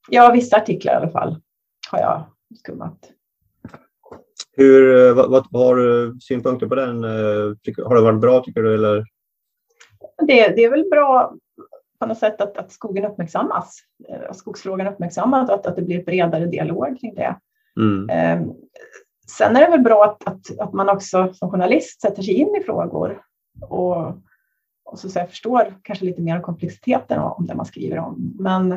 [0.08, 1.40] Ja, vissa artiklar i alla fall
[1.90, 2.26] har jag
[2.58, 2.98] skummat.
[4.56, 7.04] Hur, eh, vad, vad, har du synpunkter på den?
[7.04, 8.74] Eh, har det varit bra tycker du?
[8.74, 9.04] Eller?
[10.26, 11.34] Det, det är väl bra
[12.00, 13.80] på något sätt att, att skogen uppmärksammas,
[14.28, 17.36] att skogsfrågan uppmärksammas och att, att det blir bredare dialog kring det.
[17.80, 18.10] Mm.
[18.10, 18.48] Eh,
[19.38, 22.56] sen är det väl bra att, att, att man också som journalist sätter sig in
[22.56, 23.22] i frågor
[23.60, 24.06] och,
[24.84, 28.36] och så, så förstår kanske lite mer om komplexiteten om det man skriver om.
[28.38, 28.72] Men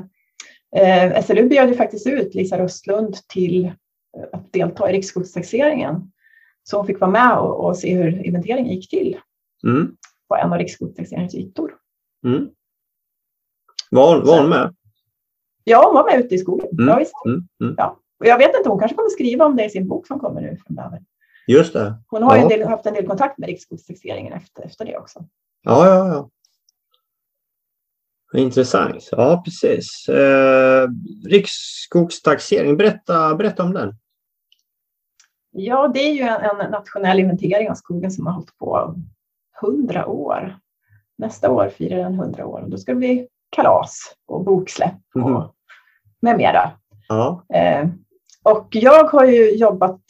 [0.76, 3.71] eh, SLU bjöd ju faktiskt ut Lisa Röstlund till
[4.32, 6.12] att delta i riksskogstaxeringen.
[6.63, 9.17] Så hon fick vara med och, och se hur inventeringen gick till
[9.63, 9.95] mm.
[10.28, 11.76] på en av riksskogstaxeringens ytor.
[12.26, 12.50] Mm.
[13.91, 14.76] Var, var hon med?
[15.63, 16.69] Ja, hon var med ute i skogen.
[16.71, 16.88] Mm.
[16.88, 17.13] Ja, visst.
[17.26, 17.47] Mm.
[17.63, 17.76] Mm.
[17.78, 18.00] Ja.
[18.19, 20.41] Och jag vet inte, hon kanske kommer skriva om det i sin bok som kommer
[20.41, 21.02] nu framöver.
[21.47, 21.95] Just det.
[22.08, 22.41] Hon har ja.
[22.41, 25.26] en del, haft en del kontakt med riksskogstaxeringen efter, efter det också.
[25.62, 26.30] Ja, ja, ja.
[28.33, 29.09] Intressant.
[29.11, 30.09] Ja, precis.
[30.09, 30.87] Eh,
[31.29, 33.93] riksskogstaxering, berätta, berätta om den.
[35.51, 38.95] Ja, det är ju en, en nationell inventering av skogen som har hållit på
[39.61, 40.55] hundra år.
[41.17, 45.29] Nästa år firar den hundra år och då ska det bli kalas och boksläpp och
[45.29, 45.41] mm.
[46.21, 46.71] med mera.
[47.07, 47.45] Ja.
[47.53, 47.87] Eh,
[48.43, 50.01] och jag har ju jobbat,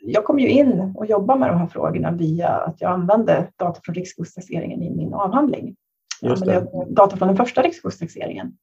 [0.00, 3.80] jag kom ju in och jobbade med de här frågorna via att jag använde data
[3.84, 5.76] från riksskogstaxeringen i min avhandling.
[6.20, 8.56] Jag använde data från den första riksskogstaxeringen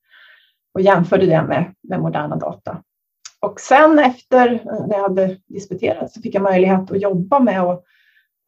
[0.74, 2.84] och jämförde det med, med moderna data.
[3.40, 4.50] Och sen efter
[4.88, 7.80] när jag hade disputerat så fick jag möjlighet att jobba med ett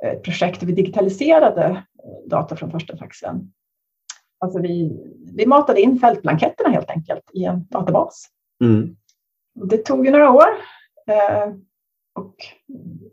[0.04, 1.84] eh, projekt där vi digitaliserade
[2.26, 3.54] data från första taxen.
[4.40, 4.92] Alltså vi,
[5.36, 8.28] vi matade in fältblanketterna helt enkelt i en databas.
[8.64, 8.96] Mm.
[9.54, 10.48] Det tog ju några år.
[11.08, 11.54] Eh,
[12.16, 12.36] och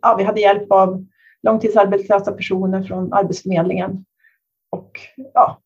[0.03, 1.07] ja, vi hade hjälp av
[1.43, 4.05] långtidsarbetslösa personer från Arbetsförmedlingen
[4.71, 4.91] och
[5.35, 5.61] ja,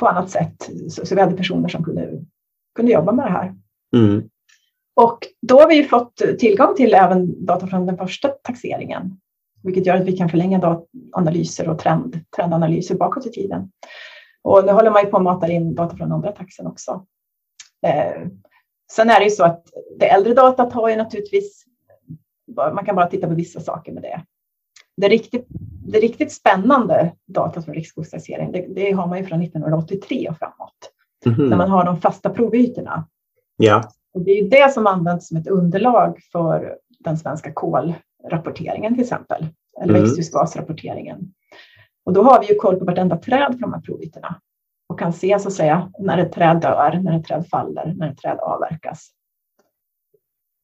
[0.00, 0.70] på annat sätt.
[0.88, 2.24] Så, så vi hade personer som kunde,
[2.74, 3.54] kunde jobba med det här.
[3.96, 4.28] Mm.
[4.96, 9.20] Och då har vi fått tillgång till även data från den första taxeringen,
[9.62, 10.80] vilket gör att vi kan förlänga
[11.12, 13.70] analyser och trend, trendanalyser bakåt i tiden.
[14.42, 17.06] Och nu håller man ju på att mata in data från andra taxen också.
[17.86, 18.26] Eh,
[18.92, 19.66] sen är det ju så att
[19.98, 21.64] det äldre datat har ju naturligtvis,
[22.56, 24.24] man kan bara titta på vissa saker med det.
[24.96, 25.46] Det riktigt,
[25.86, 30.92] det riktigt spännande datat från riksskogstaxering, det, det, har man ju från 1983 och framåt.
[31.26, 31.48] Mm -hmm.
[31.48, 33.06] När man har de fasta provytorna.
[33.56, 33.90] Ja.
[34.14, 39.46] Och det är det som används som ett underlag för den svenska kolrapporteringen till exempel,
[39.82, 40.02] eller mm.
[40.02, 41.32] växthusgasrapporteringen.
[42.04, 44.40] Och då har vi ju koll på vartenda träd på de här provytorna
[44.88, 48.10] och kan se så att säga när ett träd dör, när ett träd faller, när
[48.10, 49.10] ett träd avverkas.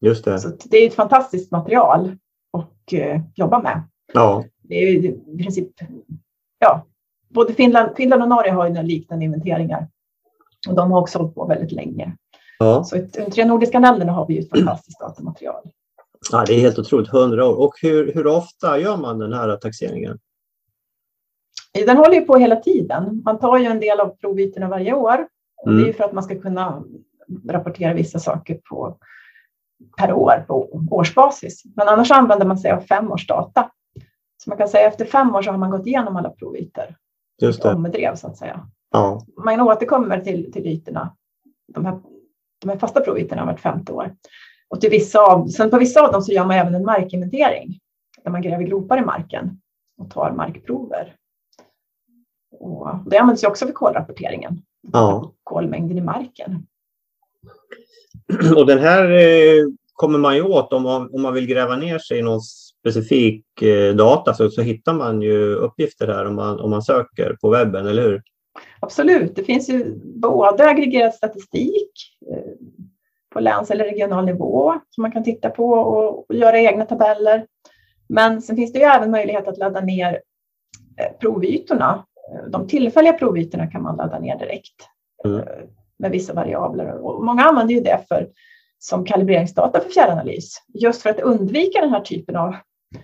[0.01, 0.39] Just det.
[0.39, 2.17] Så det är ett fantastiskt material
[2.53, 3.83] att eh, jobba med.
[4.13, 4.45] Ja.
[4.63, 5.69] Det är i princip,
[6.59, 6.87] ja,
[7.29, 9.89] både Finland, Finland och Norge har ju liknande inventeringar
[10.69, 12.17] och de har också hållit på väldigt länge.
[12.59, 12.85] Ja.
[12.85, 15.63] Så i de tre nordiska länderna har vi ju ett fantastiskt datamaterial.
[16.33, 17.59] Ja, det är helt otroligt, hundra år.
[17.59, 20.19] Och hur, hur ofta gör man den här taxeringen?
[21.87, 23.23] Den håller ju på hela tiden.
[23.25, 25.29] Man tar ju en del av provytorna varje år.
[25.57, 25.83] Och mm.
[25.83, 26.85] Det är för att man ska kunna
[27.49, 28.99] rapportera vissa saker på,
[29.99, 31.63] per år på årsbasis.
[31.77, 33.71] Men annars använder man sig av fem års data.
[34.37, 36.97] Så man kan säga efter fem år så har man gått igenom alla provytor.
[37.43, 37.75] Just det.
[37.75, 38.69] Omdrev så att säga.
[38.91, 39.21] Ja.
[39.45, 41.17] Man återkommer till, till ytorna,
[41.75, 42.01] de här,
[42.59, 44.15] de här fasta provytorna vart femte år.
[44.69, 47.79] Och till vissa av, sen på vissa av dem så gör man även en markinventering
[48.25, 49.61] där man gräver gropar i marken
[49.99, 51.17] och tar markprover.
[52.61, 54.63] Och det används ju också för kolrapporteringen.
[54.93, 55.33] Ja.
[55.43, 56.67] Kolmängden i marken.
[58.57, 61.99] Och den här eh, kommer man ju åt om man, om man vill gräva ner
[61.99, 62.41] sig i någon
[62.87, 67.37] specifik eh, data så, så hittar man ju uppgifter här om man, om man söker
[67.41, 68.23] på webben, eller hur?
[68.81, 71.91] Absolut, det finns ju både aggregerad statistik
[72.33, 72.53] eh,
[73.33, 77.47] på läns eller regional nivå som man kan titta på och, och göra egna tabeller.
[78.09, 80.21] Men sen finns det ju även möjlighet att ladda ner
[81.21, 82.05] provytorna
[82.49, 84.89] de tillfälliga provytorna kan man ladda ner direkt
[85.25, 85.39] mm.
[85.39, 85.45] Eh,
[85.99, 86.93] med vissa variabler.
[86.93, 88.29] Och många använder ju det för,
[88.79, 92.57] som kalibreringsdata för fjärranalys, just för att undvika den här typen av,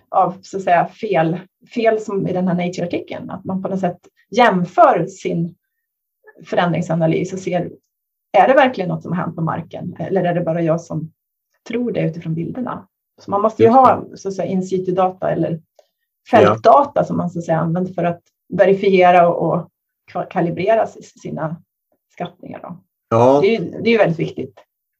[0.08, 1.40] av så att säga, fel,
[1.74, 3.98] fel som i den här Nature-artikeln, att man på något sätt
[4.30, 5.54] jämför sin
[6.44, 7.70] förändringsanalys och ser,
[8.32, 11.12] är det verkligen något som har hänt på marken eller är det bara jag som
[11.68, 12.88] tror det utifrån bilderna?
[13.20, 15.60] Så man måste ju ha så att säga, in situ-data eller
[16.30, 17.04] fältdata ja.
[17.04, 19.70] som man så att säga, använder för att verifiera och, och
[20.30, 21.56] kalibrera sina
[22.12, 22.60] skattningar.
[22.62, 22.78] Då.
[23.08, 23.40] Ja.
[23.42, 24.54] Det, är, det är väldigt viktigt.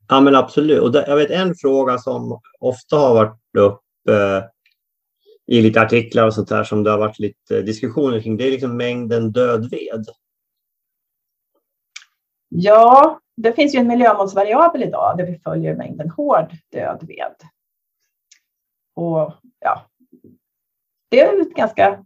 [0.09, 0.81] Ja men absolut.
[0.81, 4.45] Och jag vet en fråga som ofta har varit uppe eh,
[5.53, 8.37] i lite artiklar och sånt där som det har varit lite diskussioner kring.
[8.37, 10.07] Det är liksom mängden död ved.
[12.49, 17.35] Ja, det finns ju en miljömålsvariabel idag där vi följer mängden hård död ved.
[18.95, 19.87] Och ja,
[21.11, 22.05] det är ett ganska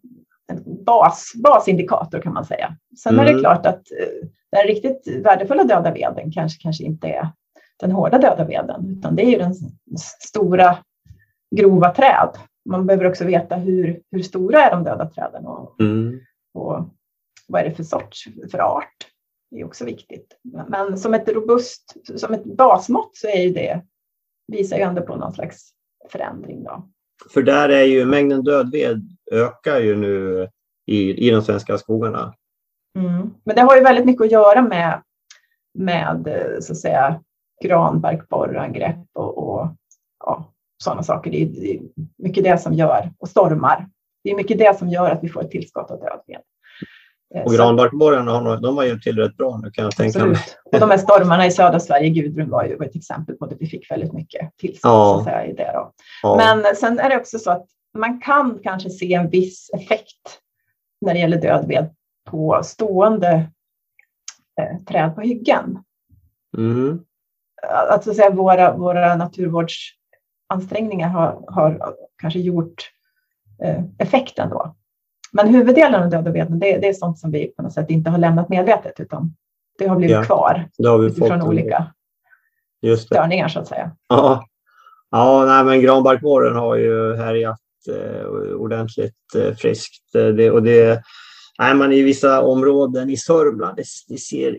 [0.53, 2.77] en bas, basindikator kan man säga.
[2.99, 3.21] Sen mm.
[3.21, 3.43] är det mm.
[3.43, 7.29] klart att eh, den riktigt värdefulla döda veden kanske, kanske inte är
[7.81, 9.55] den hårda döda veden, utan det är ju den
[10.21, 10.79] stora
[11.57, 12.31] grova träd.
[12.67, 16.21] Man behöver också veta hur, hur stora är de döda träden och, mm.
[16.55, 16.89] och
[17.49, 18.97] vad är det för sorts, för art.
[19.51, 20.39] Det är också viktigt.
[20.69, 23.83] Men som ett robust, som ett basmått så är ju det,
[24.47, 25.71] visar ju ändå på någon slags
[26.11, 26.65] förändring.
[26.65, 26.89] Då.
[27.31, 29.03] För där är ju mängden dödved
[29.33, 30.49] ökar ju nu
[30.87, 32.35] i, i de svenska skogarna.
[32.99, 33.35] Mm.
[33.45, 35.03] Men det har ju väldigt mycket att göra med,
[35.75, 36.29] med
[36.61, 37.23] så att säga,
[37.65, 39.69] granbarkborreangrepp och, och
[40.19, 40.53] ja,
[40.85, 41.31] sådana saker.
[41.31, 41.81] Det är, det är
[42.19, 43.89] mycket det som gör, och stormar.
[44.25, 46.43] Det är mycket det som gör att vi får ett tillskott av dödved.
[47.35, 50.39] Eh, och granbarkborrarna de har hjälpt till rätt bra nu kan jag tänka mig.
[50.73, 53.57] Och de här stormarna i södra Sverige, Gudrun var ju ett exempel på det.
[53.61, 55.25] Vi fick väldigt mycket tillskott ja.
[55.25, 55.71] så i det.
[55.75, 55.93] Då.
[56.23, 56.37] Ja.
[56.37, 57.67] Men sen är det också så att
[57.99, 60.41] man kan kanske se en viss effekt
[61.01, 61.95] när det gäller dödved
[62.31, 63.51] på stående
[64.61, 65.79] eh, träd på hyggen.
[66.57, 67.01] Mm.
[67.69, 69.17] Att, så att säga, våra, våra
[70.51, 72.91] naturvårdsansträngningar har, har kanske gjort
[73.63, 74.75] eh, effekten då.
[75.33, 78.11] Men huvuddelen av döda veden, det, det, är sånt som vi på något sätt inte
[78.11, 79.35] har lämnat medvetet, utan
[79.79, 81.93] det har blivit ja, kvar har vi från olika
[82.83, 83.91] Just störningar så att säga.
[84.09, 84.45] Ja,
[85.11, 88.27] ja nej, men granbarkborren har ju härjat eh,
[88.57, 90.15] ordentligt eh, friskt.
[90.15, 91.03] Eh, det, och det,
[91.59, 94.59] nej, man i vissa områden i Sörmland, det, det ser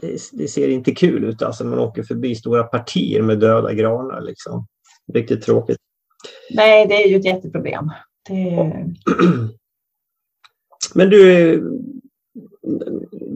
[0.00, 1.42] det, det, ser inte kul ut.
[1.42, 4.20] Alltså man åker förbi stora partier med döda granar.
[4.20, 4.66] Liksom.
[5.12, 5.78] Riktigt tråkigt.
[6.54, 7.90] Nej, det är ju ett jätteproblem.
[8.28, 8.86] Det...
[10.94, 11.62] Men du,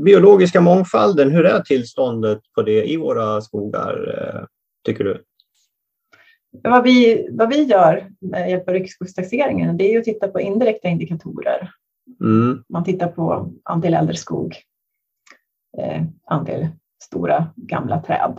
[0.04, 4.46] biologiska mångfalden, hur är tillståndet på det i våra skogar, eh,
[4.84, 5.24] tycker du?
[6.62, 10.88] Vad vi, vad vi gör med hjälp av riksskogstaxeringen, det är att titta på indirekta
[10.88, 11.70] indikatorer.
[12.20, 12.64] Mm.
[12.68, 14.56] Man tittar på andel äldre skog,
[15.78, 16.68] eh, andel
[17.04, 18.38] stora gamla träd,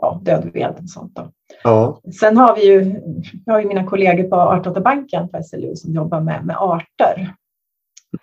[0.00, 1.16] ja, dödved och sånt.
[1.16, 1.30] Då.
[1.64, 2.00] Ja.
[2.20, 3.00] Sen har vi ju,
[3.46, 7.34] jag har ju mina kollegor på Artdatabanken på SLU som jobbar med, med arter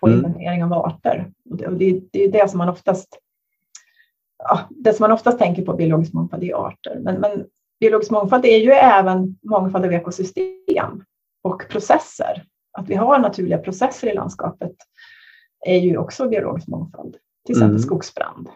[0.00, 0.18] på mm.
[0.18, 1.32] inventering av arter.
[1.50, 3.18] Och det, och det, det är det som man oftast
[4.38, 6.98] ja, det som man oftast tänker på biologisk mångfald är arter.
[7.00, 7.46] Men, men
[7.80, 11.04] biologisk mångfald är ju även mångfald av ekosystem
[11.42, 12.44] och processer.
[12.72, 14.72] Att vi har naturliga processer i landskapet
[15.66, 17.16] är ju också biologisk mångfald.
[17.46, 17.82] Till exempel mm.
[17.82, 18.48] skogsbrand.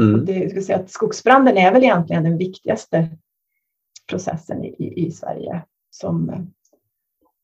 [0.00, 0.24] Mm.
[0.24, 3.08] Det, ska säga att skogsbranden är väl egentligen den viktigaste
[4.10, 6.46] processen i, i, Sverige som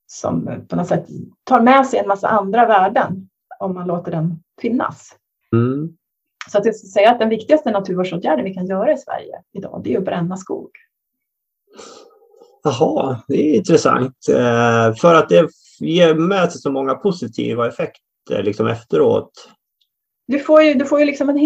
[0.06, 1.06] som på något sätt
[1.44, 3.28] tar med sig en massa andra värden
[3.60, 5.16] om man låter den finnas.
[5.52, 5.96] Mm.
[6.50, 9.80] Så att jag skulle säga att den viktigaste naturvårdsåtgärden vi kan göra i Sverige idag,
[9.84, 10.70] det är att bränna skog.
[12.62, 14.16] Jaha, det är intressant.
[14.30, 15.48] Eh, för att det
[15.80, 19.48] ger med sig så många positiva effekter liksom efteråt.
[20.26, 21.38] Du får ju, du får ju liksom en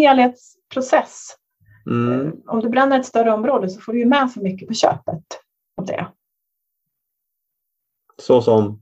[0.69, 1.35] helhetsprocess.
[1.89, 2.27] Mm.
[2.27, 4.73] Eh, om du bränner ett större område så får du ju med så mycket på
[4.73, 5.25] köpet
[5.77, 6.07] av det.
[8.21, 8.81] Så som?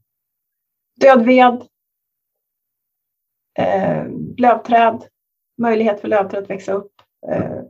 [1.01, 1.67] Död ved,
[3.59, 4.05] eh,
[4.38, 5.03] lövträd,
[5.57, 6.91] möjlighet för lövträd att växa upp.
[7.31, 7.61] Eh.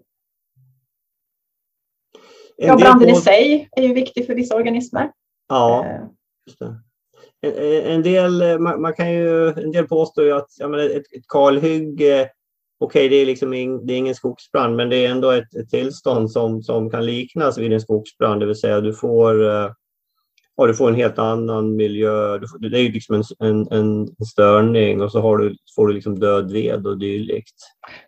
[2.58, 3.18] Ja, branden på...
[3.18, 5.12] i sig är ju viktig för vissa organismer.
[5.48, 6.02] Ja, eh.
[6.46, 6.80] just det.
[7.42, 11.14] En, en del, man, man, kan ju, en del påstår ju att ja, men ett,
[11.14, 12.30] ett kalhygge,
[12.84, 15.70] okej det är liksom in, det är ingen skogsbrand, men det är ändå ett, ett
[15.70, 19.72] tillstånd som, som kan liknas vid en skogsbrand, det vill säga du får eh,
[20.56, 22.40] ja, du får en helt annan miljö.
[22.40, 25.94] Får, det är ju liksom en, en, en störning och så har du, får du
[25.94, 27.56] liksom död ved och dylikt.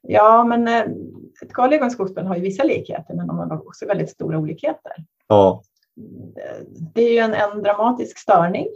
[0.02, 0.82] Ja, men eh,
[1.42, 4.38] ett kalhygge och en skogsbrand har ju vissa likheter, men de har också väldigt stora
[4.38, 4.92] olikheter.
[5.28, 5.62] Ja.
[6.94, 8.68] Det är ju en, en dramatisk störning,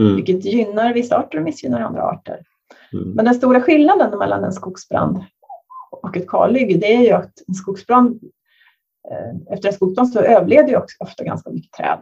[0.00, 0.16] mm.
[0.16, 2.40] vilket gynnar vissa arter och missgynnar andra arter.
[2.92, 3.10] Mm.
[3.10, 5.24] Men den stora skillnaden mellan en skogsbrand
[5.90, 8.20] och ett kalhygge, det är ju att en skogsbrand
[9.10, 11.98] eh, efter en skogsbrand så överleder ju också ofta ganska mycket träd.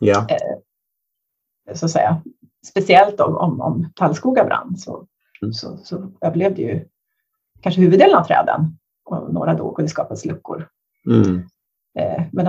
[0.00, 0.26] Ja.
[0.28, 2.22] Eh, så att säga.
[2.66, 5.06] Speciellt om, om, om tallskogar brann så,
[5.42, 5.52] mm.
[5.52, 6.88] så, så överlevde ju
[7.60, 10.68] kanske huvuddelen av träden och några dog och det skapades luckor.
[11.06, 11.36] Mm.
[11.98, 12.44] Eh, men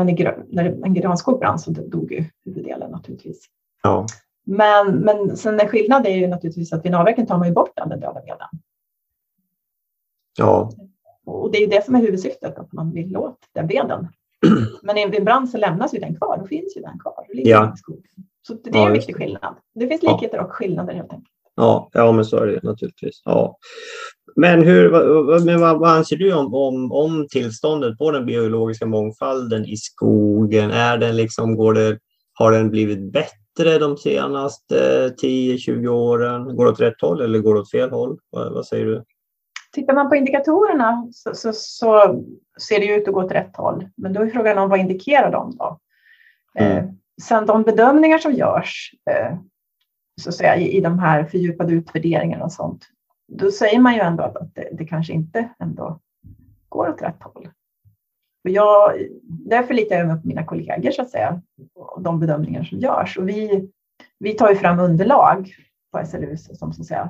[0.50, 3.46] när en granskog brann så dog ju huvuddelen naturligtvis.
[3.84, 4.06] Ja.
[4.46, 7.80] Men, men sen en skillnad är ju naturligtvis att vid avverkning tar man ju bort
[7.80, 8.48] all den döda veden.
[10.38, 10.72] Ja.
[11.26, 14.08] Och det är ju det som är huvudsyftet, att man vill åt den veden.
[14.84, 17.26] Men i en brand så lämnas ju den kvar, då finns ju den kvar.
[17.30, 17.76] Ja.
[18.48, 19.56] Så det är ja, en viktig skillnad.
[19.76, 20.44] Det finns likheter ja.
[20.44, 21.30] och skillnader helt enkelt.
[21.56, 23.22] Ja, ja, men så är det naturligtvis.
[23.26, 23.58] Ja.
[24.36, 24.92] Men, hur,
[25.46, 30.72] men vad, vad anser du om, om, om tillståndet på den biologiska mångfalden i skogen?
[30.72, 32.00] Är den liksom, går det,
[32.34, 36.56] har den blivit bättre de senaste 10-20 åren?
[36.56, 38.20] Går det åt rätt håll eller går det åt fel håll?
[38.30, 39.04] Vad, vad säger du?
[39.72, 42.24] Tittar man på indikatorerna så, så, så,
[42.62, 43.90] ser det ut att gå åt rätt håll.
[43.98, 45.80] Men då är frågan om vad indikerar de då?
[46.60, 46.78] Mm.
[46.78, 46.86] Eh,
[47.22, 49.38] sen de bedömningar som görs eh,
[50.22, 52.86] så att säga, i, i de här fördjupade utvärderingarna och sånt,
[53.28, 56.00] då säger man ju ändå att, att det, det, kanske inte ändå
[56.70, 57.50] går åt rätt håll.
[58.44, 61.42] Jag, därför litar jag mig på mina kollegor så att säga,
[61.76, 63.18] och de bedömningar som görs.
[63.18, 63.70] Och vi,
[64.20, 65.56] vi tar ju fram underlag
[65.92, 67.10] på SLU som så att säga,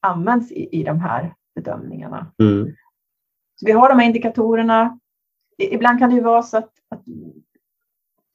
[0.00, 2.32] används i, i de här bedömningarna.
[2.38, 2.74] Mm.
[3.54, 4.98] Så vi har de här indikatorerna.
[5.58, 7.02] Ibland kan det ju vara så att, att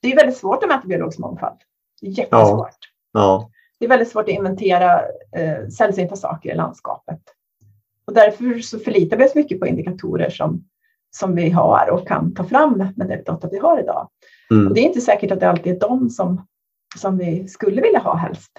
[0.02, 1.58] det är väldigt svårt att mäta biologisk mångfald.
[2.02, 2.78] Det är jättesvårt.
[3.12, 3.22] Ja.
[3.22, 3.50] ja.
[3.80, 7.22] Det är väldigt svårt att inventera eh, sällsynta saker i landskapet.
[8.06, 10.64] Och därför så förlitar vi oss mycket på indikatorer som,
[11.20, 14.10] som vi har och kan ta fram med den data vi har idag.
[14.52, 14.68] Mm.
[14.68, 16.48] Och det är inte säkert att det alltid är de som,
[16.96, 18.52] som vi skulle vilja ha helst.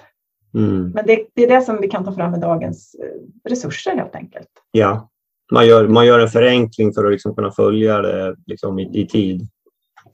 [0.53, 0.89] Mm.
[0.89, 4.15] Men det, det, är det som vi kan ta fram med dagens eh, resurser helt
[4.15, 4.49] enkelt.
[4.71, 5.09] Ja,
[5.51, 9.07] man gör, man gör en förenkling för att liksom kunna följa det liksom i, i
[9.07, 9.47] tid.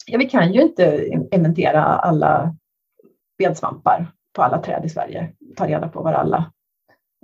[0.05, 2.55] Ja, vi kan ju inte inventera alla
[3.37, 5.31] bedsvampar på alla träd i Sverige.
[5.55, 6.51] Ta reda på var alla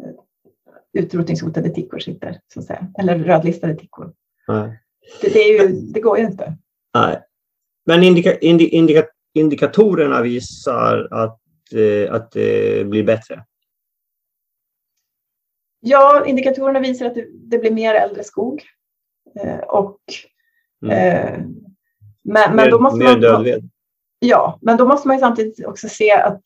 [0.03, 2.87] eh, utrotningshotade tickor sitter, så att säga.
[2.99, 4.13] eller rödlistade tickor.
[4.47, 4.80] Nej.
[5.21, 6.57] Det, det, ju, det går ju inte.
[6.93, 7.19] Nej.
[7.85, 11.41] Men indika, indika, indikatorerna visar att
[11.73, 13.45] Eh, att det blir bättre?
[15.79, 18.63] Ja, indikatorerna visar att det, blir mer äldre skog.
[19.39, 19.99] Eh, och,
[20.85, 20.97] mm.
[20.97, 21.39] Eh,
[22.23, 23.69] men, men då måste mer man, dödved?
[24.19, 26.41] Ja, men då måste man samtidigt också se att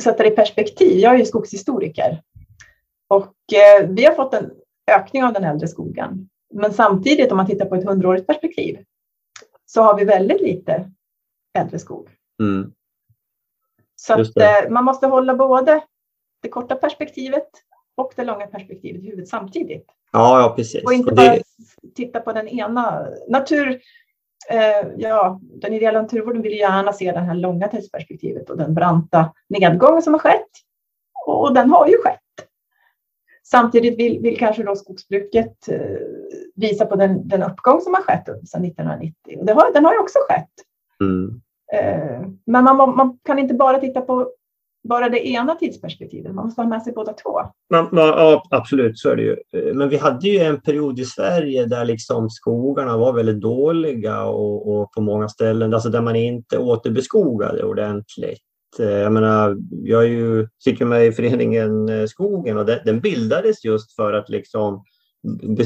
[0.00, 0.98] sätta det i perspektiv.
[0.98, 2.22] Jag är ju skogshistoriker
[3.08, 3.34] och
[3.88, 4.50] vi har fått en
[4.90, 6.28] ökning av den äldre skogen.
[6.50, 8.84] Men samtidigt om man tittar på ett hundraårigt perspektiv
[9.66, 10.90] så har vi väldigt lite
[11.58, 12.08] äldre skog.
[12.42, 12.72] Mm.
[13.96, 15.82] Så att, eh, man måste hålla både
[16.42, 17.48] det korta perspektivet
[17.96, 19.86] och det långa perspektivet i huvudet samtidigt.
[20.12, 20.84] Ja, ja precis.
[20.84, 21.36] Och inte bara
[21.94, 23.06] titta på den ena.
[23.28, 23.80] Natur,
[24.50, 29.32] eh, ja, den ideella naturvården vill gärna se det här långa tidsperspektivet och den branta
[29.48, 30.50] nedgången som har skett.
[31.26, 32.20] Och den har ju skett.
[33.50, 35.80] Samtidigt vill, vill kanske då skogsbruket eh,
[36.54, 39.14] visa på den, den uppgång som har skett sedan 1990.
[39.38, 40.50] Och det har, den har ju också skett.
[41.00, 41.40] Mm.
[41.72, 44.30] Eh, men man, man, kan inte bara titta på
[44.88, 47.40] bara det ena tidsperspektivet, man måste ha med sig båda två.
[47.70, 49.36] Man, man, ja, absolut, så är det ju.
[49.52, 54.24] Eh, men vi hade ju en period i Sverige där liksom skogarna var väldigt dåliga
[54.24, 58.42] och, och på många ställen alltså där man inte återbeskogade ordentligt.
[58.78, 63.96] Eh, jag menar, jag är ju, sitter med i föreningen Skogen och den, bildades just
[63.96, 64.84] för att liksom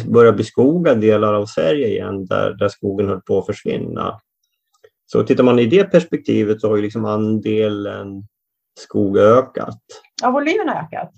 [0.06, 4.20] börja beskoga delar av Sverige igen där, där skogen höll på att försvinna.
[5.06, 8.24] Så tittar man i det perspektivet så har ju liksom andelen
[8.80, 9.80] skog ökat.
[10.22, 11.10] Ja, volymen har ökat.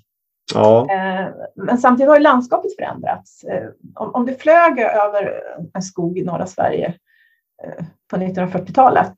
[0.54, 0.86] Ja.
[0.90, 3.44] Eh, men samtidigt har ju landskapet förändrats.
[3.44, 5.42] Eh, om du flög över
[5.74, 6.94] en skog i norra Sverige eh,
[8.10, 9.14] på 1940-talet,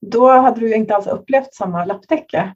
[0.00, 2.54] då hade du inte alls upplevt samma lapptäcke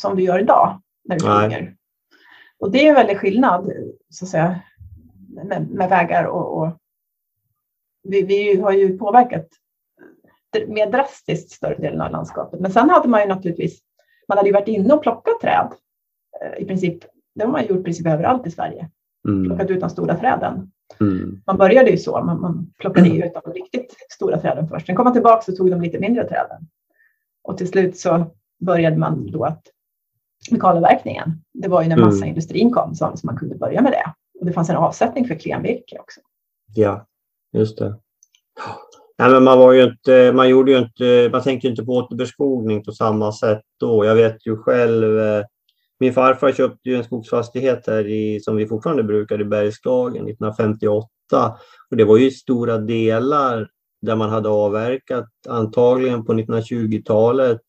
[0.00, 1.76] som du gör idag när du flyger.
[2.58, 3.72] Och det är en väldig skillnad
[4.08, 4.60] så att säga,
[5.44, 6.78] med, med vägar och, och
[8.02, 9.48] vi, vi har ju påverkat
[10.68, 12.60] mer drastiskt större delen av landskapet.
[12.60, 13.80] Men sen hade man ju naturligtvis,
[14.28, 15.72] man hade ju varit inne och plockat träd
[16.42, 17.04] eh, i princip.
[17.34, 18.90] Det har man gjort i princip överallt i Sverige.
[19.28, 19.44] Mm.
[19.44, 20.70] Plockat ut de stora träden.
[21.00, 21.42] Mm.
[21.46, 24.86] Man började ju så, man, man plockade ut de riktigt stora träden först.
[24.86, 26.68] Sen kom man tillbaka och tog de lite mindre träden.
[27.42, 28.26] Och till slut så
[28.60, 29.62] började man då att
[30.50, 31.42] med kalavverkningen.
[31.52, 32.08] Det var ju när mm.
[32.08, 34.12] massaindustrin kom som, som man kunde börja med det.
[34.40, 36.20] Och det fanns en avsättning för klenvirke också.
[36.74, 37.06] Ja,
[37.54, 37.94] Just det.
[39.18, 42.84] Nej, men man, var ju inte, man, gjorde ju inte, man tänkte inte på återbeskogning
[42.84, 44.04] på samma sätt då.
[44.04, 45.44] Jag vet ju själv, eh,
[46.00, 51.08] min farfar köpte ju en skogsfastighet här i, som vi fortfarande brukar i Bergslagen 1958.
[51.90, 53.68] Och det var ju stora delar
[54.02, 57.62] där man hade avverkat antagligen på 1920-talet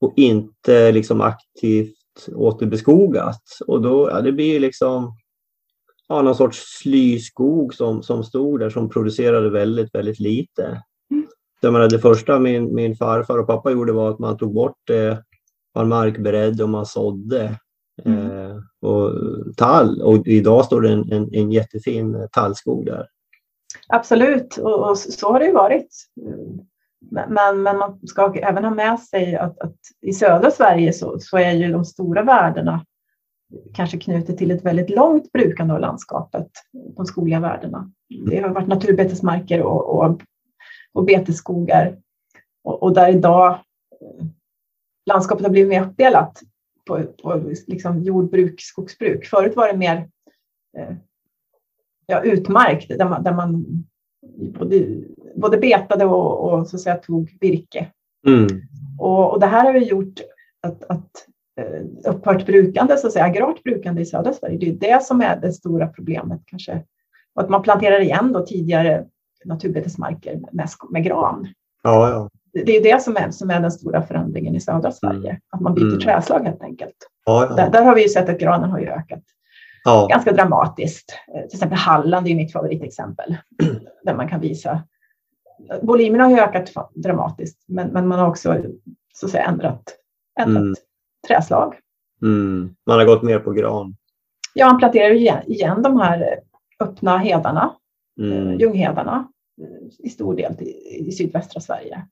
[0.00, 3.42] och inte liksom aktivt återbeskogat.
[3.66, 5.16] Och då, ja, det blir ju liksom
[6.08, 10.82] ja, någon sorts slyskog som, som stod där som producerade väldigt, väldigt lite.
[11.10, 11.26] Mm.
[11.60, 14.78] Jag menar, det första min, min farfar och pappa gjorde var att man tog bort
[14.86, 15.24] det,
[15.76, 17.58] man markberedde och man sådde.
[18.04, 18.30] Mm.
[18.30, 19.12] Eh, och
[19.56, 23.08] tall och idag står det en, en, en jättefin tallskog där.
[23.88, 25.88] Absolut, och, och, så har det ju varit.
[27.10, 31.36] Men, men man ska även ha med sig att, att i södra Sverige så, så,
[31.36, 32.84] är ju de stora värdena
[33.74, 36.48] kanske knutet till ett väldigt långt brukande av landskapet,
[36.96, 37.90] de skogliga värdena.
[38.30, 40.20] Det har varit naturbetesmarker och, och,
[40.92, 41.96] och betesskogar
[42.64, 43.58] och, och, där idag
[45.06, 46.42] landskapet har blivit mer uppdelat
[46.86, 49.26] på, på liksom jordbruk, skogsbruk.
[49.26, 50.08] Förut var det mer
[50.78, 50.96] eh,
[52.06, 53.64] ja, utmark där man, där man
[54.58, 54.86] både,
[55.34, 57.92] både betade och, och så att säga, tog virke.
[58.26, 58.46] Mm.
[58.98, 60.20] Och, och, det här har ju gjort
[60.62, 61.10] att, att
[61.60, 65.20] eh, upphört brukande, så att säga, agrart brukande i södra Sverige, det är det som
[65.20, 66.82] är det stora problemet kanske.
[67.34, 69.06] Och att man planterar igen då tidigare
[69.44, 71.48] naturbetesmarker med, med gran.
[71.82, 72.30] Ja, ja.
[72.64, 75.40] Det är det som är, som är den stora förändringen i södra Sverige, mm.
[75.50, 76.00] att man byter mm.
[76.00, 76.96] träslag helt enkelt.
[77.24, 77.56] Ja, ja.
[77.56, 79.22] Där, där, har vi ju sett att granen har ju ökat
[79.84, 80.06] ja.
[80.10, 81.18] ganska dramatiskt.
[81.34, 83.36] Eh, till exempel Halland är mitt favoritexempel
[84.04, 84.82] där man kan visa.
[85.82, 88.56] Volymerna har ju ökat dramatiskt, men, men man har också
[89.14, 89.94] så att säga, ändrat,
[90.40, 90.74] ändrat mm.
[91.28, 91.74] träslag.
[92.22, 92.74] Mm.
[92.86, 93.96] Man har gått mer på gran.
[94.54, 96.40] Ja, man planterar igen, igen de här
[96.80, 97.74] öppna hedarna,
[98.20, 98.48] mm.
[98.48, 99.28] Eh, ljunghedarna,
[99.62, 102.06] eh, i stor del i, i sydvästra Sverige.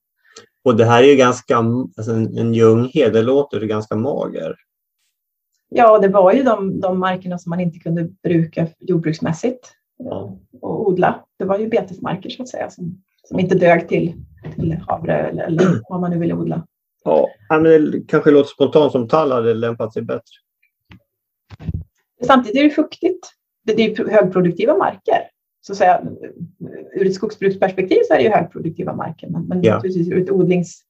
[0.64, 4.56] Och det här är ju ganska, alltså en, en ljunghed, det låter ganska mager.
[5.68, 10.38] Ja, det var ju de, de markerna som man inte kunde bruka jordbruksmässigt ja.
[10.60, 11.24] och odla.
[11.38, 14.12] Det var ju betesmarker så att säga som, som inte dög till,
[14.54, 16.66] till havre eller, eller vad man nu ville odla.
[17.04, 20.34] Ja, men det kanske låter spontant som tall hade lämpat sig bättre.
[22.26, 23.30] Samtidigt är det fuktigt.
[23.62, 25.28] Det är högproduktiva marker.
[25.66, 26.02] Så att säga,
[26.94, 29.82] ur ett skogsbruksperspektiv så är det ju högproduktiva marker, men, men ja.
[29.84, 30.82] ur ett odlings,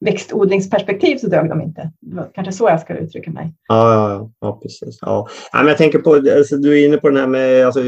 [0.00, 1.92] växtodlingsperspektiv så dög de inte.
[2.34, 3.54] Kanske så jag ska uttrycka mig.
[3.68, 4.98] Ja, ja, ja precis.
[5.00, 5.28] Ja.
[5.52, 7.80] Ja, men jag tänker på, alltså, du är inne på den här med, alltså,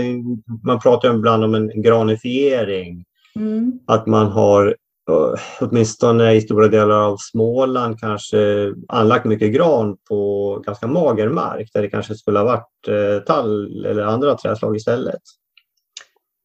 [0.63, 3.05] man pratar ju ibland om en granifiering.
[3.37, 3.73] Mm.
[3.87, 4.77] Att man har
[5.61, 11.83] åtminstone i stora delar av Småland kanske anlagt mycket gran på ganska mager mark där
[11.83, 15.23] det kanske skulle ha varit eh, tall eller andra träslag istället.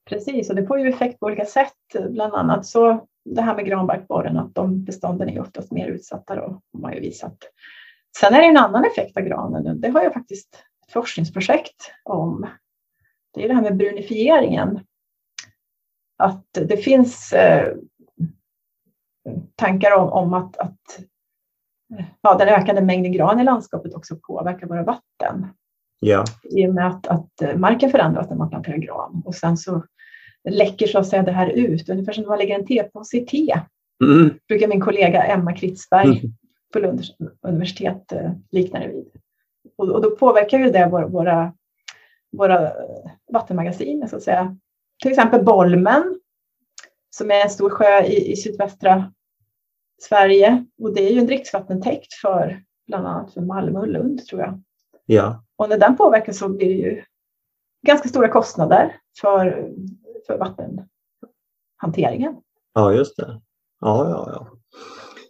[0.10, 1.74] Precis, och det får ju effekt på olika sätt.
[2.10, 6.62] Bland annat så det här med granbarkborren, att de bestånden är oftast mer utsatta då,
[6.74, 7.38] har man ju visat.
[8.18, 9.82] Sen är det en annan effekt av granen.
[9.82, 12.47] Det har jag faktiskt ett forskningsprojekt om.
[13.34, 14.80] Det är det här med brunifieringen.
[16.18, 17.74] Att det finns eh,
[19.55, 20.99] tankar om, om att, att
[22.22, 25.47] ja, den ökande mängden gran i landskapet också påverkar våra vatten.
[25.99, 26.24] Ja.
[26.43, 29.84] I och med att, att marken förändras när man planterar gran och sen så
[30.50, 33.26] läcker så att säga det här ut, ungefär som när man lägger en tepåse i
[33.26, 33.60] te.
[34.04, 34.39] Mm.
[34.48, 36.34] brukar min kollega Emma Kritzberg mm.
[36.74, 39.08] på Lunds universitet eh, likna det vid.
[39.78, 41.54] Och, och, då påverkar ju det våra, våra,
[42.32, 42.72] våra
[43.34, 44.58] vattenmagasin, så att säga.
[45.02, 46.20] Till exempel Bolmen,
[47.10, 49.14] som är en stor sjö i, i sydvästra
[50.02, 50.66] Sverige.
[50.82, 54.62] Och det är ju en dricksvattentäkt för bland annat för Malmö och Lund, tror jag.
[55.06, 55.43] Ja.
[55.56, 57.04] Och när den påverkas så blir det ju
[57.88, 59.72] ganska stora kostnader för
[60.28, 62.36] för vattenhanteringen.
[62.73, 63.41] Ja, just det.
[63.80, 64.47] Ja, ja, ja.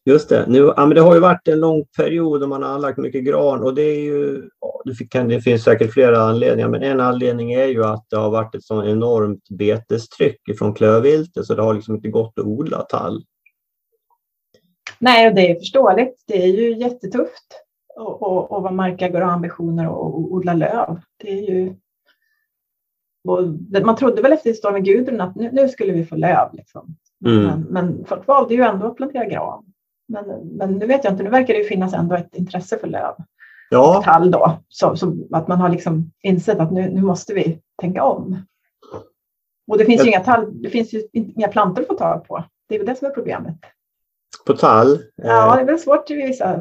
[0.06, 0.46] Just det.
[0.48, 3.24] Nu, ja, men det har ju varit en lång period och man har anlagt mycket
[3.24, 4.50] gran och det är ju,
[4.86, 8.30] det, kan, det finns säkert flera anledningar, men en anledning är ju att det har
[8.30, 12.82] varit ett så enormt betestryck från klövviltet så det har liksom inte gått att odla
[12.82, 13.24] tall.
[15.00, 16.24] Nej, och det är förståeligt.
[16.28, 17.48] Det är ju jättetufft
[17.96, 18.20] att
[18.62, 21.00] vara markägare och ha ambitioner och odla löv.
[21.18, 21.76] Det är ju
[23.84, 26.50] man trodde väl efter stormen Gudrun att nu, nu, skulle vi få löv.
[26.54, 26.96] Liksom.
[27.26, 27.46] Mm.
[27.46, 29.66] Men, men folk valde ju ändå att plantera gran.
[30.08, 30.26] Men,
[30.58, 33.14] men nu vet jag inte, nu verkar det ju finnas ändå ett intresse för löv.
[33.70, 34.02] Ja.
[34.06, 38.04] Tall då, så, så, att man har liksom insett att nu, nu måste vi tänka
[38.04, 38.46] om.
[39.68, 42.44] Och det finns ju inga tall, det finns ju inga plantor att få tag på.
[42.70, 43.58] Det är väl det som är problemet.
[44.46, 45.00] På tall?
[45.16, 46.60] Ja, det är väl svårt i vissa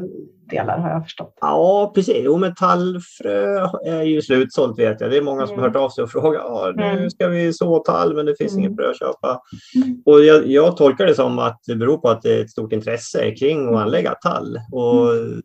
[0.49, 1.37] delar har jag förstått.
[1.41, 2.17] Ja, precis.
[2.19, 5.11] Jo, men tallfrö är ju slutsålt vet jag.
[5.11, 5.63] Det är många som mm.
[5.63, 6.41] har hört av sig och frågat.
[6.45, 7.09] Ja, nu mm.
[7.09, 8.65] ska vi så tall, men det finns mm.
[8.65, 9.41] inget frö att köpa.
[9.75, 10.01] Mm.
[10.05, 12.73] Och jag, jag, tolkar det som att det beror på att det är ett stort
[12.73, 14.59] intresse kring att anlägga tall.
[14.71, 15.41] Och mm.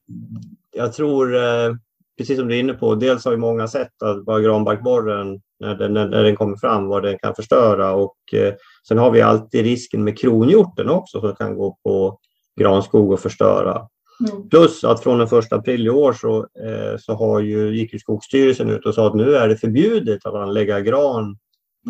[0.76, 1.74] jag tror, eh,
[2.18, 5.74] precis som du är inne på, dels har ju många sett att vad granbarkborren när
[5.74, 7.92] den, när den kommer fram, vad den kan förstöra.
[7.92, 8.54] Och eh,
[8.88, 12.18] sen har vi alltid risken med kronhjorten också som kan gå på
[12.60, 13.88] granskog och förstöra.
[14.30, 14.48] Mm.
[14.48, 17.98] Plus att från den första april i år så, eh, så har ju, gick ju
[17.98, 21.36] Skogsstyrelsen ut och sa att nu är det förbjudet att anlägga gran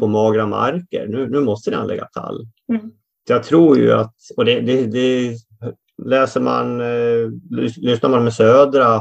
[0.01, 1.07] på magra marker.
[1.09, 2.47] Nu, nu måste ni anlägga tall.
[2.68, 2.91] Mm.
[3.27, 5.37] Så jag tror ju att, och det, det, det
[6.05, 7.31] läser man, eh,
[7.77, 9.01] lyssnar man med Södra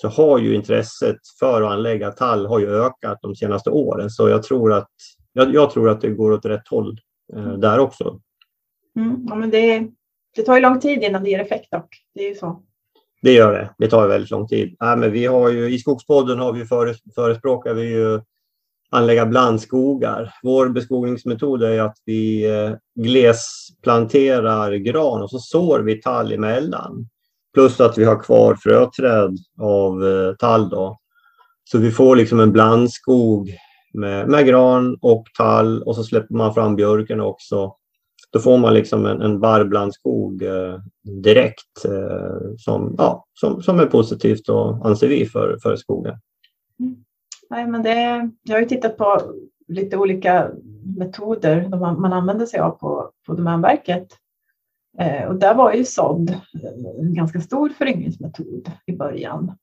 [0.00, 4.10] så har ju intresset för att anlägga tall har ju ökat de senaste åren.
[4.10, 4.88] Så jag tror att,
[5.32, 7.00] jag, jag tror att det går åt rätt håll
[7.36, 8.20] eh, där också.
[8.96, 9.86] Mm, ja, men det,
[10.36, 11.88] det tar ju lång tid innan det ger effekt dock.
[12.14, 12.62] Det är ju så.
[13.22, 13.74] Det gör det.
[13.78, 14.76] Det tar väldigt lång tid.
[14.80, 18.20] Nej, men vi har ju, I Skogspodden har vi föres, förespråkar vi ju
[18.90, 20.34] anlägga blandskogar.
[20.42, 27.08] Vår beskogningsmetod är att vi eh, glesplanterar gran och så sår vi tall emellan.
[27.54, 30.68] Plus att vi har kvar fröträd av eh, tall.
[30.68, 30.98] Då.
[31.64, 33.50] Så vi får liksom en blandskog
[33.94, 37.74] med, med gran och tall och så släpper man fram björken också.
[38.32, 40.78] Då får man liksom en, en barrblandskog eh,
[41.22, 46.14] direkt eh, som, ja, som, som är positivt och anser vi för, för skogen.
[46.80, 46.96] Mm.
[47.50, 49.20] Nej, men det, jag har ju tittat på
[49.68, 50.50] lite olika
[50.98, 54.08] metoder man, man använder sig av på, på Domänverket.
[54.98, 56.40] Eh, och där var ju sådd
[56.98, 59.56] en ganska stor föryngringsmetod i början.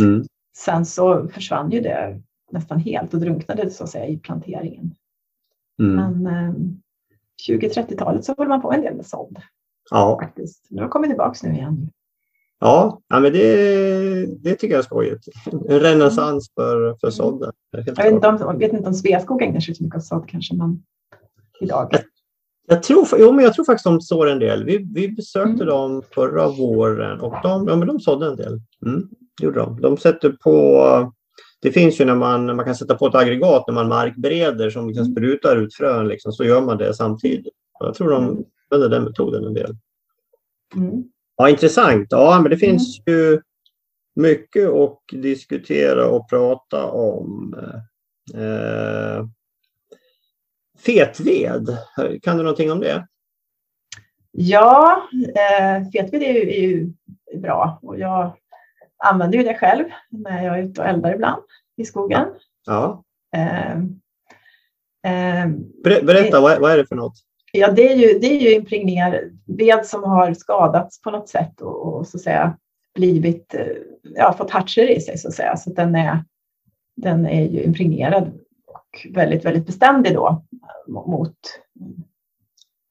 [0.00, 0.24] Mm.
[0.56, 4.94] Sen så försvann ju det nästan helt och drunknade så att säga i planteringen.
[5.78, 6.22] Mm.
[6.22, 6.54] Men eh,
[7.48, 9.38] 20-30-talet så höll man på en del med sådd.
[9.90, 10.18] Ja.
[10.22, 10.66] Faktiskt.
[10.70, 11.90] Nu har kommit tillbaka nu igen.
[12.58, 15.28] Ja, ja men det, det tycker jag är skojigt.
[15.68, 17.52] En renässans för, för sådden.
[17.70, 20.28] Jag vet inte, om, jag vet inte om Sveaskog ägnar sig så mycket åt sådd
[20.28, 20.82] kanske, men
[21.60, 21.90] idag.
[22.66, 24.64] Jag, tror, jo, men jag tror faktiskt de sår en del.
[24.64, 25.66] Vi, vi besökte mm.
[25.66, 28.60] dem förra våren och de, ja, men de sådde en del.
[28.86, 29.08] Mm,
[29.42, 29.80] gjorde de.
[29.80, 30.84] de sätter på
[31.64, 34.88] det finns ju när man, man kan sätta på ett aggregat när man markbereder som
[34.88, 35.14] liksom mm.
[35.14, 37.54] sprutar ut frön, liksom, så gör man det samtidigt.
[37.78, 38.44] Jag tror de mm.
[38.70, 39.76] använder den metoden en del.
[40.76, 41.04] Mm.
[41.36, 42.06] Ja, intressant.
[42.10, 43.20] Ja, men det finns mm.
[43.20, 43.40] ju
[44.14, 47.54] mycket att diskutera och prata om.
[48.34, 49.24] Eh,
[50.86, 51.78] fetved,
[52.22, 53.06] kan du någonting om det?
[54.30, 56.92] Ja, eh, fetved är ju, är ju
[57.40, 58.36] bra och jag
[59.04, 61.42] använder ju det själv när jag är ute och eldar ibland
[61.76, 62.26] i skogen.
[62.66, 63.04] Ja.
[63.36, 63.76] Eh,
[65.12, 65.48] eh,
[65.82, 67.14] Berätta, vad, vad är det för något?
[67.52, 71.60] Ja, det är ju, det är ju impregnerad ved som har skadats på något sätt
[71.60, 72.56] och, och, så säga
[72.94, 73.66] blivit, eh,
[74.02, 75.56] ja, fått hartser i sig så att säga.
[75.56, 76.24] Så att den är,
[76.96, 78.32] den är ju impregnerad
[79.14, 80.44] väldigt, väldigt beständig då
[80.88, 81.36] mot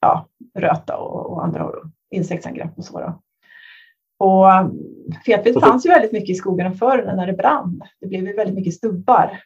[0.02, 1.72] ja, röta och, och andra
[2.12, 3.00] insektsangrepp och så.
[3.00, 3.22] Då.
[4.18, 4.46] Och
[5.26, 7.82] fetved fanns ju väldigt mycket i skogarna förr när det brann.
[8.00, 9.40] Det blev ju väldigt mycket stubbar.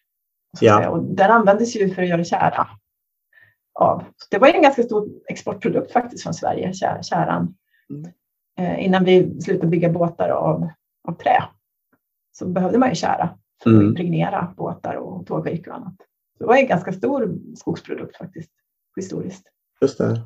[0.62, 0.90] Ja.
[0.90, 2.68] Och den användes ju för att göra kära.
[3.80, 4.04] Av.
[4.32, 7.56] det var en ganska stor exportprodukt faktiskt från Sverige, käran.
[7.90, 8.12] Mm.
[8.60, 10.70] Eh, innan vi slutade bygga båtar av,
[11.08, 11.44] av trä
[12.32, 13.30] så behövde man ju kära
[13.64, 13.88] för att mm.
[13.88, 15.96] impregnera båtar och tågvirke och annat.
[16.38, 18.52] Så det var en ganska stor skogsprodukt faktiskt,
[18.96, 19.44] historiskt.
[19.82, 20.22] Just det.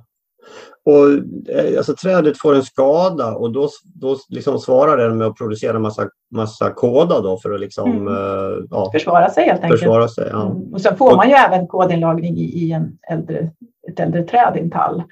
[0.86, 1.10] Och,
[1.56, 5.80] eh, alltså, trädet får en skada och då, då liksom svarar den med att producera
[5.80, 8.08] massa, massa kåda då för att liksom, mm.
[8.08, 9.80] uh, ja, försvara sig helt enkelt.
[9.80, 10.52] Försvara sig, ja.
[10.52, 10.74] mm.
[10.74, 13.52] Och sen får man ju även kodinlagring i, i en äldre,
[13.92, 15.04] ett äldre träd i en tall.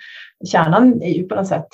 [0.52, 1.68] Kärnan är ju på något sätt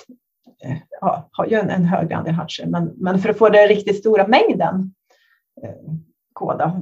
[0.64, 3.68] eh, ja, har ju en, en hög andel hartser, men, men för att få den
[3.68, 4.94] riktigt stora mängden
[6.36, 6.82] kåda,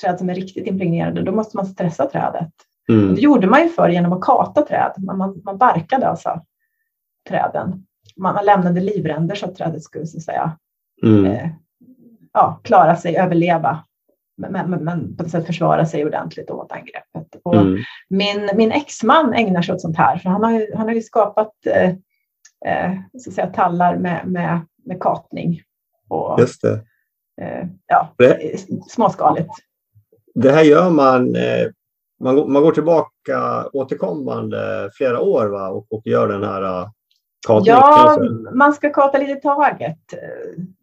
[0.00, 2.52] träd som är riktigt impregnerade, då måste man stressa trädet.
[2.88, 3.14] Mm.
[3.14, 4.92] Det gjorde man ju förr genom att kata träd.
[4.96, 6.40] Man, man, man barkade alltså
[7.28, 7.86] träden.
[8.16, 10.58] Man, man lämnade livränder så att trädet skulle så att säga,
[11.02, 11.26] mm.
[11.26, 11.50] eh,
[12.32, 13.84] ja, klara sig, överleva.
[14.36, 17.40] Men, men, men, på något sätt försvara sig ordentligt mot angreppet.
[17.42, 17.78] Och mm.
[18.08, 20.16] min, min exman ägnar sig åt sånt här.
[20.16, 21.90] För han, har ju, han har ju skapat eh,
[22.66, 25.62] eh, så att säga, tallar med, med, med katning.
[26.08, 26.80] Och, Just det.
[27.86, 29.50] Ja, det, småskaligt.
[30.34, 31.66] Det här gör man eh,
[32.20, 35.68] man, man går tillbaka återkommande flera år va?
[35.68, 36.88] Och, och gör den här uh,
[37.46, 37.80] katningen.
[37.80, 38.18] Ja,
[38.54, 39.98] man ska kata lite taget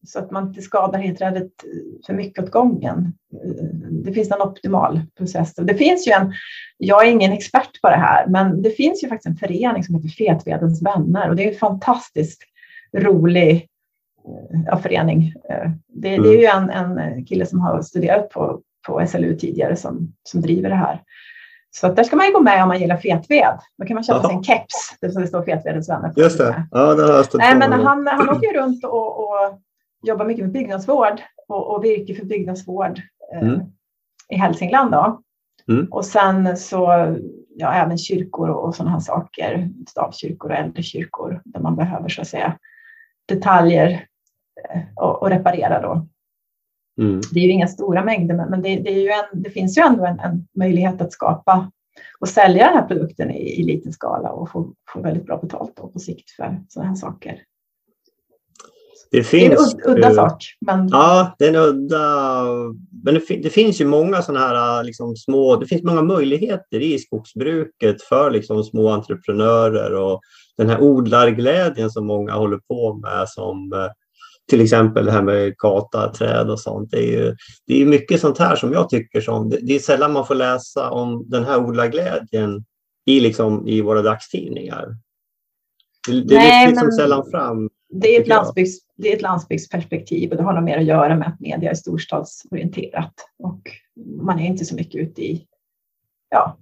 [0.07, 3.13] så att man inte skadar helträdet uh, för mycket åt gången.
[3.89, 5.55] Det finns en optimal process.
[5.55, 6.33] Det finns ju en,
[6.77, 9.95] jag är ingen expert på det här, men det finns ju faktiskt en förening som
[9.95, 12.43] heter Fetvedens vänner och det är en fantastiskt
[12.97, 13.67] rolig
[14.65, 15.33] ja, förening.
[15.87, 16.23] Det, mm.
[16.23, 20.41] det är ju en, en kille som har studerat på på SLU tidigare som, som
[20.41, 21.03] driver det här.
[21.71, 23.59] Så där ska man ju gå med om man gillar fetved.
[23.77, 26.13] Då kan man köpa sig en keps där det står Fetvedens vänner.
[26.15, 26.67] Just det.
[26.71, 29.61] Ja, det har jag Nej, men han, han åker runt och, och
[30.03, 33.01] jobbar mycket med byggnadsvård och, och virke för byggnadsvård
[33.33, 33.59] eh, mm.
[34.29, 34.91] i Hälsingland.
[34.91, 35.21] Då.
[35.67, 35.87] Mm.
[35.91, 37.15] Och sen så
[37.55, 42.09] ja, även kyrkor och, och sådana här saker, stavkyrkor och äldre kyrkor där man behöver
[42.09, 42.57] så att säga
[43.27, 43.99] detaljer eh,
[44.95, 46.07] och, och reparera då.
[47.01, 47.21] Mm.
[47.33, 49.81] Det är ju inga stora mängder, men det, det, är ju en, det finns ju
[49.81, 51.71] ändå en, en, möjlighet att skapa
[52.19, 55.75] och sälja den här produkten i, i liten skala och få, få väldigt bra betalt
[55.75, 57.41] på sikt för sådana här saker.
[59.11, 60.43] Det, finns, det är en udda sak.
[60.65, 60.87] Men...
[60.91, 62.43] Ja, det är en udda...
[63.03, 65.55] Men det, det finns ju många sådana här liksom, små...
[65.55, 70.21] Det finns många möjligheter i skogsbruket för liksom, små entreprenörer och
[70.57, 73.89] den här odlarglädjen som många håller på med som eh,
[74.47, 76.91] till exempel det här med kata, träd och sånt.
[76.91, 77.35] Det är ju
[77.65, 80.89] det är mycket sånt här som jag tycker som, det är sällan man får läsa
[80.89, 82.65] om den här odlarglädjen
[83.05, 84.87] i, liksom, i våra dagstidningar.
[86.07, 87.69] Det, det Nej, liksom sällan fram.
[87.89, 91.15] Det är, ett landsbygds, det är ett landsbygdsperspektiv och det har nog mer att göra
[91.15, 93.61] med att media är storstadsorienterat och
[94.21, 95.47] man är inte så mycket ute i,
[96.29, 96.57] ja,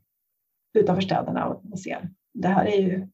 [0.73, 2.09] utanför städerna och, och ser.
[2.33, 3.07] Det här är ju,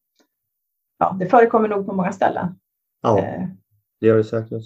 [0.98, 2.60] ja, det förekommer nog på många ställen.
[3.02, 3.48] Ja, eh.
[4.02, 4.64] Det gör det säkert.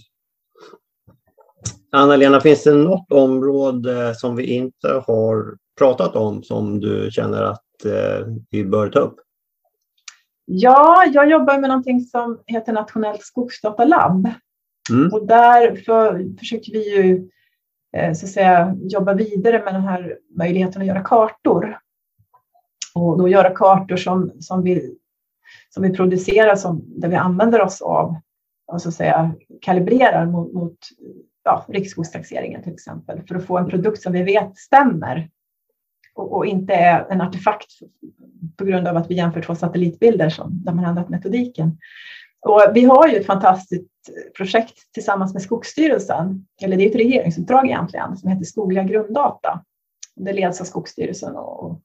[1.91, 7.85] Anna-Lena, finns det något område som vi inte har pratat om som du känner att
[7.85, 9.15] eh, vi bör ta upp?
[10.45, 14.29] Ja, jag jobbar med någonting som heter Nationellt skogsdatalabb.
[14.89, 15.13] Mm.
[15.13, 17.29] Och där för, försöker vi ju
[17.97, 21.79] eh, så att säga, jobba vidare med den här möjligheten att göra kartor.
[22.95, 24.97] Och då göra kartor som, som, vi,
[25.69, 28.15] som vi producerar, som, där vi använder oss av
[28.67, 30.77] och så att säga, kalibrerar mot, mot
[31.43, 35.29] ja, riksskogstaxeringen till exempel, för att få en produkt som vi vet stämmer
[36.15, 37.71] och, och, inte är en artefakt
[38.57, 41.77] på grund av att vi jämför två satellitbilder som, där man ändrat metodiken.
[42.41, 43.89] Och vi har ju ett fantastiskt
[44.37, 49.63] projekt tillsammans med Skogsstyrelsen, eller det är ett regeringsuppdrag egentligen, som heter Skogliga grunddata.
[50.15, 51.81] Det leds av Skogsstyrelsen och,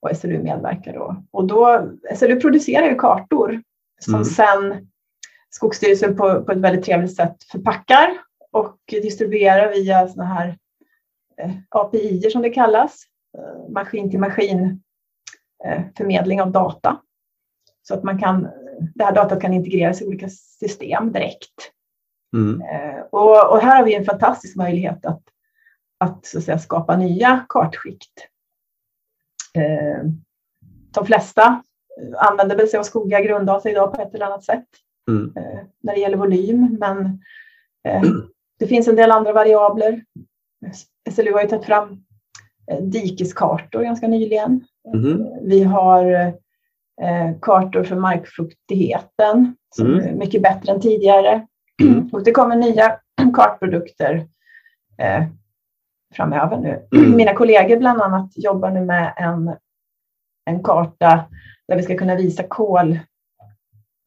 [0.00, 1.24] och SLU medverkar då.
[1.30, 3.62] Och då, SLU producerar ju kartor
[4.00, 4.24] som mm.
[4.24, 4.88] sen
[5.50, 8.18] Skogsstyrelsen på, på ett väldigt trevligt sätt förpackar
[8.50, 10.58] och distribuerar via såna här
[11.36, 13.02] eh, API som det kallas,
[13.38, 14.82] eh, maskin till maskin
[15.64, 17.00] eh, förmedling av data.
[17.82, 18.48] Så att man kan,
[18.94, 21.72] det här datat kan integreras i olika system direkt.
[22.36, 22.62] Mm.
[23.10, 25.22] Och, och, här har vi en fantastisk möjlighet att,
[25.98, 28.28] att, så att säga, skapa nya kartskikt.
[30.90, 31.62] De flesta
[32.16, 34.66] använder väl sig av skogliga grunddata idag på ett eller annat sätt
[35.10, 35.32] mm.
[35.82, 37.18] när det gäller volym, men
[38.58, 40.04] det finns en del andra variabler.
[41.10, 42.04] SLU har ju tagit fram
[42.70, 44.64] eh, dikeskartor ganska nyligen.
[44.94, 45.26] Mm.
[45.42, 46.12] Vi har
[47.02, 50.08] eh, kartor för markfuktigheten som mm.
[50.08, 51.46] är mycket bättre än tidigare.
[51.82, 52.08] Mm.
[52.12, 52.98] Och det kommer nya
[53.34, 54.26] kartprodukter
[54.98, 55.24] eh,
[56.14, 56.86] framöver nu.
[56.96, 57.16] Mm.
[57.16, 59.56] Mina kollegor bland annat jobbar nu med en,
[60.44, 61.24] en karta
[61.68, 62.98] där vi ska kunna visa kol,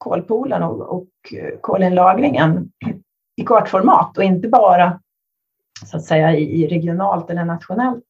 [0.03, 1.07] kolpoolen och, och
[1.61, 2.71] kolinlagringen
[3.35, 4.99] i kartformat och inte bara
[5.85, 8.03] så att säga i regionalt eller nationellt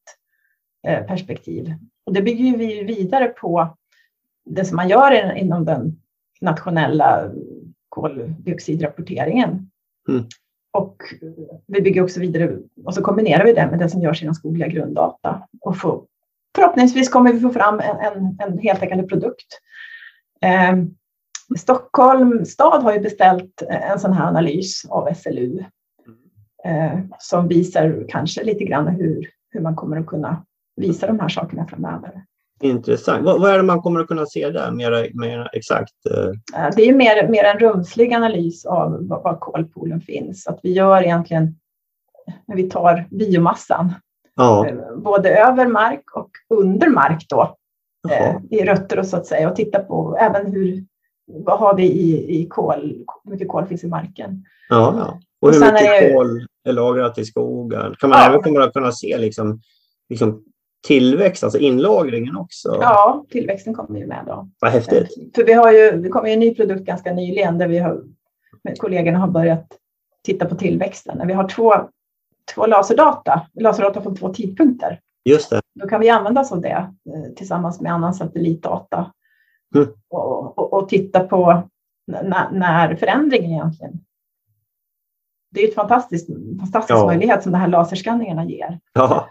[0.88, 1.74] eh, perspektiv.
[2.06, 3.78] Och det bygger vi vidare på
[4.46, 6.02] det som man gör inom den
[6.42, 7.32] nationella
[7.90, 9.70] koldioxidrapporteringen.
[10.10, 10.26] Mm.
[10.72, 10.98] Och
[11.68, 14.68] vi bygger också vidare och så kombinerar vi det med det som görs inom skogliga
[14.68, 15.48] grunddata.
[15.62, 16.06] Och få,
[16.56, 19.48] förhoppningsvis kommer vi få fram en, en, en heltäckande produkt.
[20.42, 20.76] Eh,
[21.58, 25.64] Stockholm stad har ju beställt en sån här analys av SLU
[26.66, 31.30] eh, som visar kanske lite grann hur, hur man kommer att kunna visa de här
[31.30, 32.24] sakerna framöver.
[32.62, 33.26] Intressant.
[33.26, 35.94] Vad, vad är det man kommer att kunna se där mer, mer exakt?
[36.56, 40.48] Eh, det är mer, mer en rumslig analys av var, var kolpoolen finns.
[40.48, 41.56] Att vi gör egentligen,
[42.46, 43.94] när vi tar biomassan,
[44.36, 44.68] ja.
[44.68, 47.56] Eh, både över mark och under mark då,
[48.10, 48.42] Jaha.
[48.50, 50.86] i rötter och så att säga och titta på även hur,
[51.26, 54.46] vad har vi i, i kol, hur mycket kol finns i marken.
[54.70, 55.20] Ja, ja.
[55.40, 57.96] Och, och hur mycket är kol är lagrat i skogen?
[58.00, 58.40] Kan man ja.
[58.48, 59.62] även att kunna se liksom,
[60.10, 60.44] liksom
[60.88, 62.78] tillväxt, alltså inlagringen också?
[62.82, 64.50] Ja, tillväxten kommer ju med då.
[64.60, 65.36] Vad häftigt.
[65.36, 68.04] För vi har ju, det kom ju en ny produkt ganska nyligen där vi har,
[68.64, 69.68] med kollegorna har börjat
[70.24, 71.28] titta på tillväxten.
[71.28, 71.74] Vi har två,
[72.56, 75.00] två laserdata, laserdata från två tidpunkter.
[75.26, 75.62] Just det.
[75.76, 79.12] Då kan vi använda oss av det eh, tillsammans med annan satellitdata
[79.76, 79.88] Mm.
[80.10, 81.70] Och, och, och, titta på
[82.08, 83.94] när, när förändringen egentligen.
[85.52, 87.06] Det är ett fantastiskt, fantastisk ja.
[87.06, 88.80] möjlighet som de här laserskanningarna ger.
[88.94, 89.30] Ja.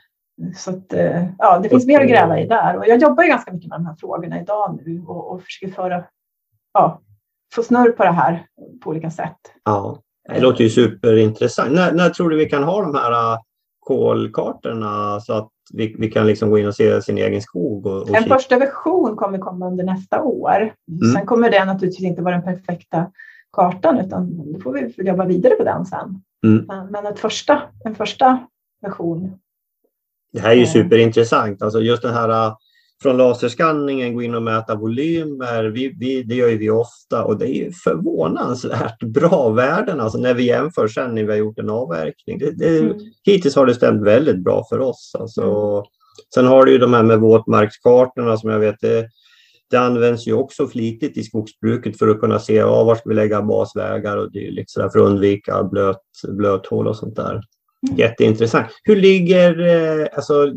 [0.56, 2.76] Så att, eh, ja, det finns mer att gräva i där.
[2.76, 5.74] Och jag jobbar ju ganska mycket med de här frågorna idag nu och, och försöker
[5.74, 6.04] föra,
[6.72, 7.00] ja,
[7.54, 8.46] få snurr på det här
[8.84, 9.38] på olika sätt.
[9.64, 11.72] Ja, det låter ju superintressant.
[11.72, 13.38] När, när tror du vi kan ha de här
[13.84, 17.86] kolkartorna så att vi, vi kan liksom gå in och se sin egen skog.
[17.86, 18.34] Och, och en kika.
[18.34, 20.74] första version kommer komma under nästa år.
[20.90, 21.14] Mm.
[21.14, 23.10] Sen kommer det naturligtvis inte vara den perfekta
[23.52, 26.22] kartan utan då får vi jobba vidare på den sen.
[26.46, 26.86] Mm.
[26.90, 28.46] Men ett första, en första
[28.82, 29.38] version.
[30.32, 30.68] Det här är ju eh.
[30.68, 31.62] superintressant.
[31.62, 32.52] Alltså just den här
[33.02, 35.64] från laserskanningen gå in och mäta volymer.
[35.64, 40.46] Vi, vi, det gör vi ofta och det är förvånansvärt bra värden alltså när vi
[40.46, 42.38] jämför sen när vi har gjort en avverkning.
[42.38, 42.96] Det, det, mm.
[43.24, 45.12] Hittills har det stämt väldigt bra för oss.
[45.18, 45.42] Alltså.
[45.42, 45.84] Mm.
[46.34, 49.08] Sen har du ju de här med våtmarkskartorna som jag vet det,
[49.70, 53.14] det används ju också flitigt i skogsbruket för att kunna se ja, var ska vi
[53.14, 57.32] lägga basvägar och dylikt för att undvika blöt, blöthål och sånt där.
[57.32, 57.98] Mm.
[57.98, 58.66] Jätteintressant.
[58.84, 60.52] Hur ligger, eh, alltså,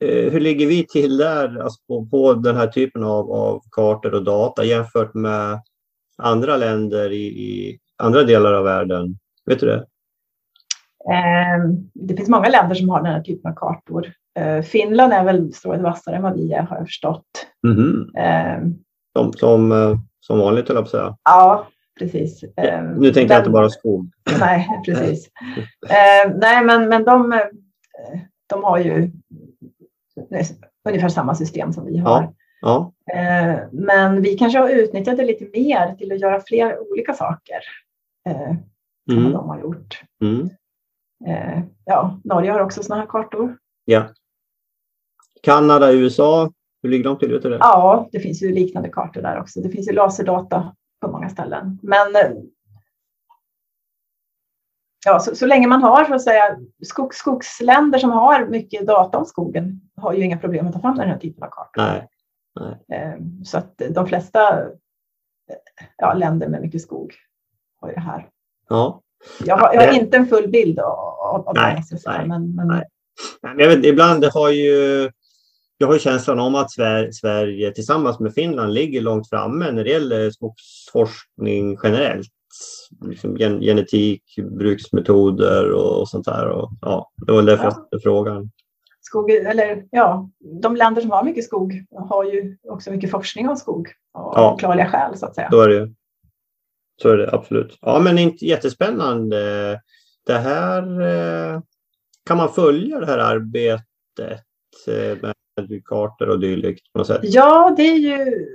[0.00, 4.24] hur ligger vi till där alltså på, på, den här typen av, av kartor och
[4.24, 5.60] data jämfört med
[6.18, 9.18] andra länder i, i, andra delar av världen?
[9.46, 9.86] Vet du det?
[11.12, 14.12] Ehm, det finns många länder som har den här typen av kartor.
[14.38, 17.26] Eh, Finland är väl strået vassare än vad vi är har jag förstått.
[17.62, 18.10] Mhm.
[18.16, 18.74] Ehm,
[19.16, 21.16] Som, som, eh, som vanligt, höll jag på att säga.
[21.24, 21.68] Ja,
[21.98, 22.44] precis.
[22.56, 24.10] Ehm, Nu tänkte jag inte bara skog.
[24.40, 25.30] Nej, precis.
[25.88, 27.38] Eh, nej, men, men de, eh,
[28.46, 29.10] de har ju
[30.88, 32.34] ungefär samma system som vi har.
[32.60, 32.92] Ja.
[33.12, 37.60] Eh, men vi kanske har utnyttjat det lite mer till att göra fler olika saker
[38.28, 38.48] eh,
[39.10, 39.32] än Mm.
[39.32, 40.00] de har gjort.
[40.22, 40.50] Mm.
[41.26, 43.58] Eh, ja, Norge har också sådana här kartor.
[43.84, 44.04] ja.
[45.42, 46.50] Kanada, USA,
[46.82, 47.32] hur ligger de till?
[47.32, 47.56] Vet du det?
[47.60, 49.60] Ja, det finns ju liknande kartor där också.
[49.60, 51.78] Det finns ju laserdata på många ställen.
[51.82, 52.30] Men eh,
[55.04, 59.18] ja, så, så länge man har så att säga, skog, skogsländer som har mycket data
[59.18, 61.82] om skogen har ju inga problem att ta fram den här typen av kartor.
[61.82, 62.08] Nej.
[62.92, 64.66] Eh, Så att de flesta eh,
[65.96, 67.14] ja, länder med mycket skog
[67.80, 68.28] har ju det här.
[68.68, 69.00] Ja.
[69.44, 69.96] Jag har, jag har Eh.
[69.98, 72.84] inte en full bild av, av det, Nej, säga, nej, men, men nej.
[73.42, 75.10] Nej, Jag vet, ibland har ju
[75.78, 79.90] jag har känslan om att Sverige, Sverige tillsammans med Finland ligger långt framme när det
[79.90, 82.28] gäller skogsforskning generellt.
[83.04, 84.22] Liksom gen, genetik,
[84.58, 86.48] bruksmetoder och, och sånt där.
[86.48, 87.70] Och, ja, det var därför Ja.
[87.70, 88.50] jag ställde frågan.
[89.00, 90.30] skog, eller ja,
[90.62, 94.50] de länder som har mycket skog har ju också mycket forskning om skog av Ja.
[94.50, 95.50] förklarliga skäl så att säga.
[95.50, 95.92] Så är det.
[97.02, 97.78] Så är det absolut.
[97.80, 99.40] Ja, men inte jättespännande.
[100.26, 101.60] Det här eh,
[102.26, 103.82] kan man följa det här arbetet
[104.88, 105.34] eh, med
[105.84, 107.20] kartor och dylikt på något sätt?
[107.22, 108.46] Ja, det är ju,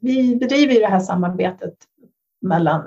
[0.00, 1.74] vi bedriver ju det här samarbetet
[2.40, 2.82] mellan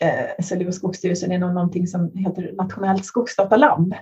[0.00, 3.94] eh, SLU och Skogsstyrelsen inom någonting som heter Nationellt skogsdatalabb.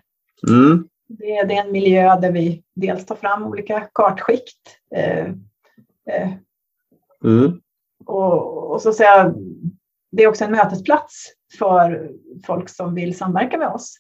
[0.49, 0.89] Mm.
[1.09, 5.27] Det är, det är en miljö där vi dels tar fram olika kartskikt eh,
[6.11, 6.33] eh,
[7.25, 7.61] Mm.
[8.07, 9.35] och, och så säga,
[10.13, 11.27] det är också en mötesplats
[11.59, 12.11] för
[12.47, 13.97] folk som vill samverka med oss.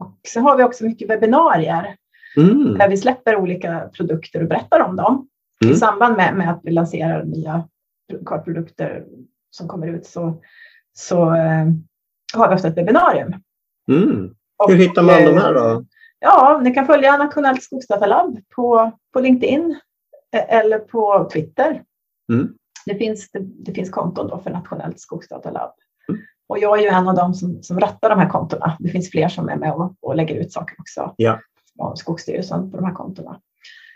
[0.00, 1.96] Och sen har vi också mycket webbinarier
[2.36, 2.78] Mm.
[2.78, 5.28] där vi släpper olika produkter och berättar om dem.
[5.64, 5.74] Mm.
[5.74, 7.68] I samband med, med att vi lanserar nya
[8.26, 9.04] kartprodukter
[9.50, 10.42] som kommer ut så,
[10.98, 11.66] så eh,
[12.34, 13.34] har vi ofta ett webbinarium.
[13.88, 14.34] Mm.
[14.56, 15.84] Och, Hur hittar man de eh, här då?
[16.18, 19.80] Ja, ni kan följa Nationellt skogsdatalabb på, på LinkedIn
[20.32, 21.82] eh, eller på Twitter.
[22.32, 22.54] Mm.
[22.86, 25.72] Det, finns, det, det finns konton då för Nationellt skogsdatalabb.
[26.08, 26.20] Mm.
[26.48, 28.76] Och jag är ju en av dem som, som rattar de här kontona.
[28.78, 31.14] Det finns fler som är med och, och lägger ut saker också.
[31.16, 31.40] Ja.
[31.78, 33.40] Av Skogsstyrelsen på de här kontona.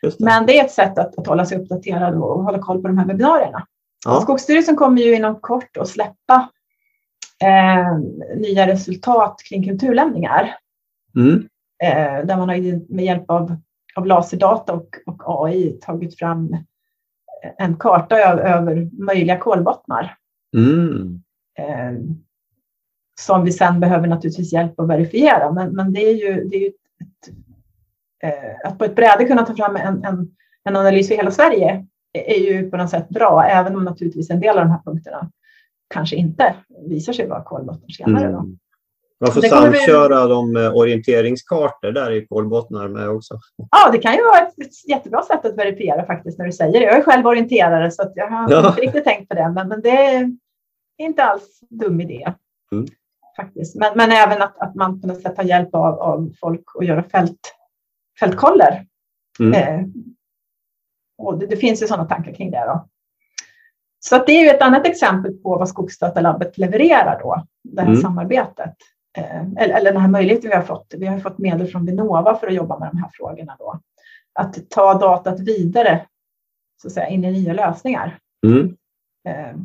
[0.03, 0.20] Det.
[0.20, 2.98] Men det är ett sätt att, att hålla sig uppdaterad och hålla koll på de
[2.98, 3.66] här webbinarierna.
[4.05, 4.20] Ja.
[4.20, 6.48] Skogsstyrelsen kommer ju inom kort att släppa
[8.36, 10.57] nya resultat kring kulturlämningar.
[11.16, 11.49] Mm.
[11.82, 13.57] Eh, där man har med hjälp av,
[13.97, 16.57] av laserdata och, och AI tagit fram
[17.59, 20.16] en karta över, möjliga kolbottnar.
[20.57, 21.22] Mm.
[21.59, 22.01] Eh,
[23.20, 25.53] som vi sen behöver naturligtvis hjälp att verifiera.
[25.53, 27.34] Men, men det är ju, det är ju ett,
[28.22, 31.86] eh, att på ett bräde kunna ta fram en, en, en analys för hela Sverige
[32.12, 35.30] är ju på något sätt bra, även om naturligtvis en del av de här punkterna
[35.95, 36.55] kanske inte
[36.88, 38.32] visar sig vara kolbottnar senare.
[38.32, 38.38] Då.
[38.38, 38.59] Mm.
[39.20, 43.38] Man får kommer vi- samköra de eh, orienteringskartor där i kolbottnar med också.
[43.70, 46.80] Ja, det kan ju vara ett, ett jättebra sätt att verifiera faktiskt när du säger
[46.80, 46.86] det.
[46.86, 48.68] Jag är själv orienterare så jag har Ja.
[48.68, 50.30] inte riktigt tänkt på det, men, men det är
[50.99, 52.32] inte alls dum idé.
[52.72, 52.86] Mm.
[53.36, 53.76] Faktiskt.
[53.76, 56.84] Men, men även att, att man på något sätt tar hjälp av, av folk och
[56.84, 57.55] göra fält,
[58.20, 58.86] fältkoller.
[59.41, 59.55] Mm.
[59.55, 59.86] Eh,
[61.18, 62.64] och det, det finns ju sådana tankar kring det.
[62.66, 62.88] Då.
[64.01, 67.88] Så att det är ju ett annat exempel på vad Skogsdatalabbet levererar då, det här
[67.88, 68.01] Mm.
[68.01, 68.74] samarbetet.
[69.18, 70.94] Eh, eller, eller den här möjligheten vi har fått.
[70.98, 73.57] Vi har fått medel från Vinnova för att jobba med de här frågorna.
[73.59, 73.80] Då.
[74.32, 76.07] Att ta datat vidare
[76.82, 78.18] så att säga, in i nya lösningar.
[78.46, 78.76] Mm.
[79.28, 79.57] Eh,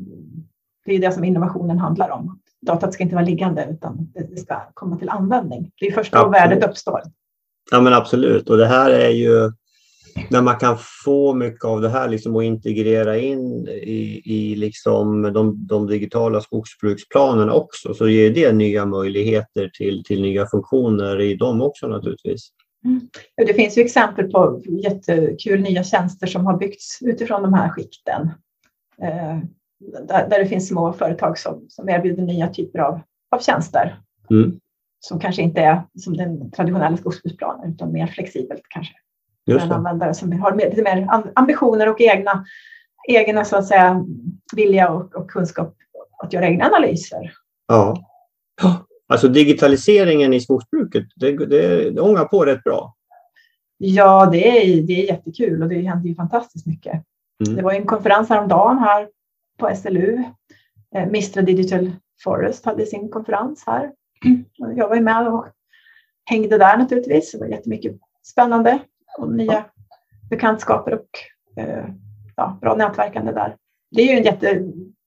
[0.86, 2.40] det är det som innovationen handlar om.
[2.62, 5.72] Datat ska inte vara liggande utan det det ska komma till användning.
[5.80, 6.42] Det är först då Absolut.
[6.42, 7.02] värdet uppstår.
[7.72, 8.50] Ja men absolut.
[8.50, 9.52] Och det här är ju
[10.30, 15.22] när man kan få mycket av det här liksom och integrera in i, i liksom
[15.22, 21.36] de, de digitala skogsbruksplanerna också så ger det nya möjligheter till, till nya funktioner i
[21.36, 22.50] dem också naturligtvis.
[23.38, 28.32] Det finns ju exempel på jättekul nya tjänster som har byggts utifrån de här skikten.
[29.02, 29.40] Eh,
[30.08, 33.00] där, där det finns små företag som, som erbjuder nya typer av,
[33.32, 34.00] av tjänster.
[34.30, 34.60] Mm.
[35.00, 38.94] Som kanske inte är som den traditionella skogsbruksplanen utan mer flexibelt kanske.
[39.46, 39.76] Just det.
[39.76, 42.46] användare som har lite mer am- ambitioner och egna,
[43.08, 44.06] egna så att säga,
[44.56, 45.76] vilja och, och kunskap
[46.24, 47.34] att göra egna analyser.
[47.68, 47.96] Ja.
[49.08, 52.96] Alltså digitaliseringen i skogsbruket, det, det, det ångar på rätt bra.
[53.78, 56.94] Ja, det är, det är jättekul och det händer ju fantastiskt mycket.
[57.46, 57.56] Mm.
[57.56, 59.10] Det var en konferens häromdagen här
[59.60, 60.24] på SLU.
[60.96, 61.92] Eh, Mistra Digital
[62.24, 63.92] Forest hade sin konferens här.
[64.60, 65.48] Och Jag var med och
[66.26, 67.32] hängde där naturligtvis.
[67.32, 68.80] Det var jättemycket spännande
[69.18, 69.66] och nya
[70.30, 71.10] bekantskaper och
[71.62, 71.86] eh,
[72.36, 73.56] ja, bra nätverkande där.
[73.92, 74.64] Det är ju en jätte,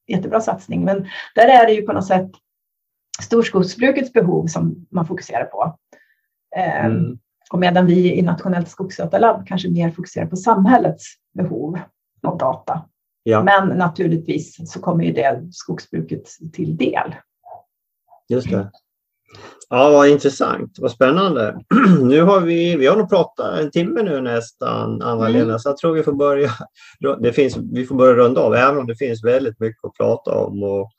[0.06, 2.30] jättebra satsning, men där är det ju på något sätt
[3.22, 5.78] storskogsbrukets behov som man fokuserar på.
[6.56, 7.18] Eh, mm.
[7.52, 11.04] Och medan vi i Nationellt skogsdatalab kanske mer fokuserar på samhällets
[11.34, 11.78] behov
[12.22, 12.84] av data.
[13.22, 13.42] Ja.
[13.42, 17.14] Men naturligtvis så kommer ju det skogsbruket till del.
[18.28, 18.70] Just det.
[19.70, 20.76] Ja, vad intressant.
[20.78, 21.60] Vad spännande.
[22.02, 25.58] Nu har vi, vi har nog pratat en timme nu nästan, Anna-Lena, mm.
[25.58, 26.50] så jag tror vi får börja.
[27.20, 30.34] Det finns, vi får börja runda av, även om det finns väldigt mycket att prata
[30.34, 30.62] om.
[30.62, 30.90] Och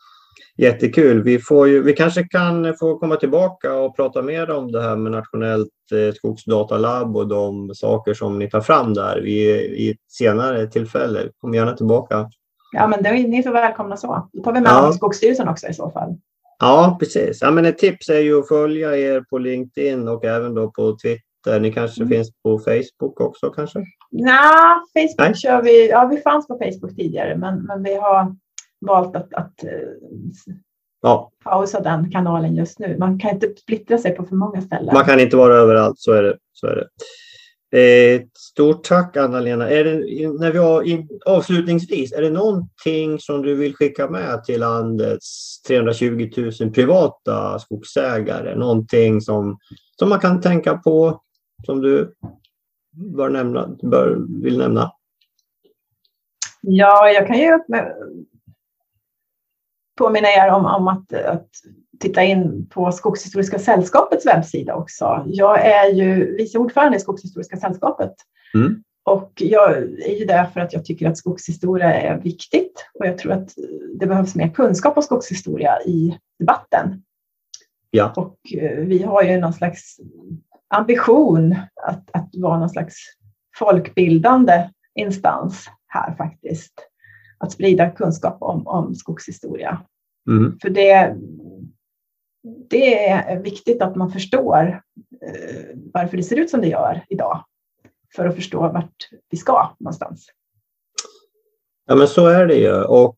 [0.60, 1.24] jättekul.
[1.24, 4.96] Vi, får ju, vi kanske kan få komma tillbaka och prata mer om det här
[4.96, 10.68] med Nationellt eh, skogsdatalabb och de saker som ni tar fram där i ett senare
[10.68, 11.30] tillfälle.
[11.42, 12.30] Kom gärna tillbaka.
[12.72, 14.30] Ja, men det ni är så välkomna så.
[14.34, 14.92] Då tar vi med ja.
[14.94, 16.16] Skogsstyrelsen också i så fall.
[16.60, 17.42] Ja, precis.
[17.42, 20.98] Ja, men ett tips är ju att följa er på LinkedIn och även då på
[20.98, 21.60] Twitter.
[21.60, 22.10] Ni kanske mm.
[22.10, 23.80] finns på Facebook också kanske?
[24.12, 25.90] Nah, Facebook Nej, kör vi.
[25.90, 28.36] Ja, vi fanns på Facebook tidigare, men, men vi har
[28.82, 29.70] valt att, att eh,
[31.02, 31.32] ja.
[31.44, 32.98] pausa den kanalen just nu.
[32.98, 34.94] Man kan inte splittra sig på för många ställen.
[34.94, 36.38] Man kan inte vara överallt, så är det.
[36.54, 36.88] Så är det.
[37.72, 39.70] Eh, stort tack Anna-Lena.
[39.70, 39.94] Är det,
[40.40, 40.84] när vi har
[41.26, 46.30] avslutningsvis, är det någonting som du vill skicka med till landets 320
[46.62, 48.56] 000 privata skogsägare?
[48.56, 49.58] Någonting som,
[50.00, 51.22] som man kan tänka på,
[51.66, 52.14] som du
[52.92, 54.92] bör nämna, bör, vill nämna?
[56.62, 57.60] Ja, jag kan ju
[59.98, 61.50] påminna er om, om att, att
[62.00, 65.24] titta in på Skogshistoriska sällskapets webbsida också.
[65.28, 68.14] Jag är ju vice ordförande i Skogshistoriska sällskapet.
[68.54, 68.84] Mm.
[69.04, 73.18] Och jag är ju där för att jag tycker att skogshistoria är viktigt och jag
[73.18, 73.50] tror att
[74.00, 77.04] det behövs mer kunskap om skogshistoria i debatten.
[77.92, 78.14] Ja.
[78.16, 80.00] Och eh, vi har ju någon slags
[80.68, 81.56] ambition
[81.88, 82.96] att, att vara någon slags
[83.60, 86.74] folkbildande instans här faktiskt.
[87.38, 89.82] Att sprida kunskap om, om skogshistoria.
[90.30, 90.60] Mm.
[90.62, 91.16] För det,
[92.44, 94.82] det är viktigt att man förstår
[95.22, 97.44] eh, varför det ser ut som det gör idag
[98.16, 100.28] för att förstå vart vi ska någonstans.
[101.86, 102.84] Ja, men så är det ju.
[102.84, 103.16] Och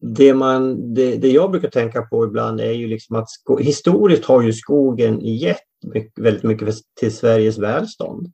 [0.00, 3.28] det, man, det, det jag brukar tänka på ibland är ju liksom att
[3.60, 8.32] historiskt har ju skogen gett mycket, väldigt mycket till Sveriges välstånd.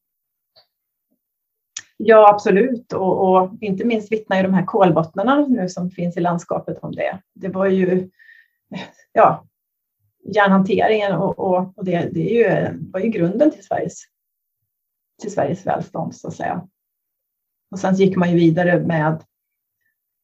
[1.96, 2.92] Ja, absolut.
[2.92, 6.92] Och, och, inte minst vittnar ju de här kolbottnarna nu som finns i landskapet om
[6.92, 7.20] det.
[7.34, 8.10] Det var ju
[9.12, 9.46] ja,
[10.34, 14.02] järnhanteringen och, och, och det, det är ju, var ju grunden till Sveriges,
[15.22, 16.68] till Sveriges välstånd så att säga.
[17.70, 19.26] Och sen gick man ju vidare med att,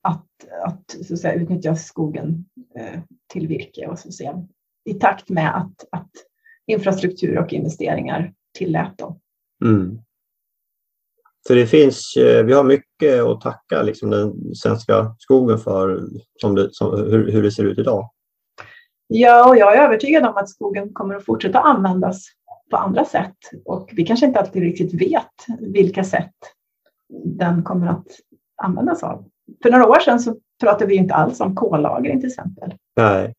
[0.02, 2.44] att, så att säga, utnyttja skogen
[2.78, 3.00] eh,
[3.32, 4.46] till virke och så att säga,
[4.84, 6.10] i takt med att, att
[6.66, 9.20] infrastruktur och investeringar tillät dem.
[9.64, 9.98] Mm.
[11.46, 16.08] Så det finns, eh, vi har mycket att tacka liksom den svenska skogen för
[16.40, 18.10] som det, som, hur, hur det ser ut idag.
[19.14, 22.24] Ja, och jag är övertygad om att skogen kommer att fortsätta användas
[22.70, 26.34] på andra sätt och vi kanske inte alltid riktigt vet vilka sätt
[27.24, 28.06] den kommer att
[28.62, 29.24] användas av.
[29.62, 32.74] För några år sedan så pratade vi inte alls om kollagring till exempel.
[32.96, 33.34] Nej.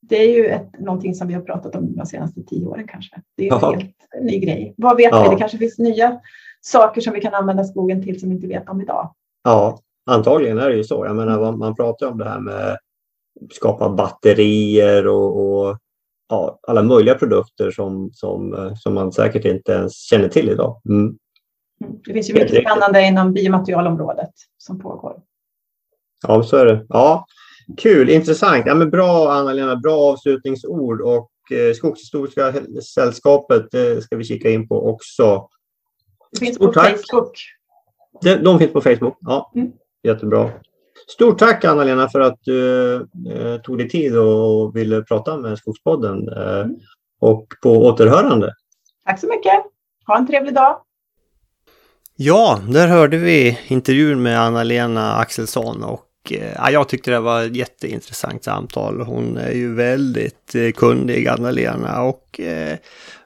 [0.00, 3.22] Det är ju ett, någonting som vi har pratat om de senaste tio åren kanske.
[3.36, 4.74] Det är en helt ny grej.
[4.76, 5.22] Vad vet ja.
[5.22, 5.28] vi?
[5.28, 6.20] Det kanske finns nya
[6.60, 9.14] saker som vi kan använda skogen till som vi inte vet om idag.
[9.44, 11.06] Ja, antagligen är det ju så.
[11.06, 12.78] Jag menar, man pratar om det här med
[13.52, 15.78] skapa batterier och, och
[16.28, 20.80] ja, alla möjliga produkter som, som, som man säkert inte ens känner till idag.
[20.88, 21.00] Mm.
[21.04, 21.18] mm
[22.04, 25.22] det finns ju mycket spännande inom biomaterialområdet som pågår.
[26.26, 26.86] Ja, så är det.
[26.88, 27.26] Ja,
[27.76, 28.62] kul, intressant.
[28.66, 32.54] Ja, men bra Anna-Lena, bra avslutningsord och eh, Skogshistoriska
[32.94, 35.48] sällskapet eh, ska vi kika in på också.
[36.30, 36.90] Det finns Stort på tack.
[36.90, 37.32] Facebook.
[38.22, 39.52] De, de finns på Facebook, ja.
[39.54, 39.72] Mm.
[40.02, 40.50] Jättebra.
[41.10, 46.28] Stort tack Anna-Lena för att du eh, tog dig tid och ville prata med Skogspodden.
[46.28, 46.76] Eh, mm.
[47.20, 48.54] Och på återhörande.
[49.04, 49.52] Tack så mycket.
[50.06, 50.80] Ha en trevlig dag.
[52.16, 57.42] Ja, där hörde vi intervjun med Anna-Lena Axelsson och eh, ja, jag tyckte det var
[57.42, 59.00] ett jätteintressant samtal.
[59.00, 62.76] Hon är ju väldigt eh, kunnig, Anna-Lena, och eh,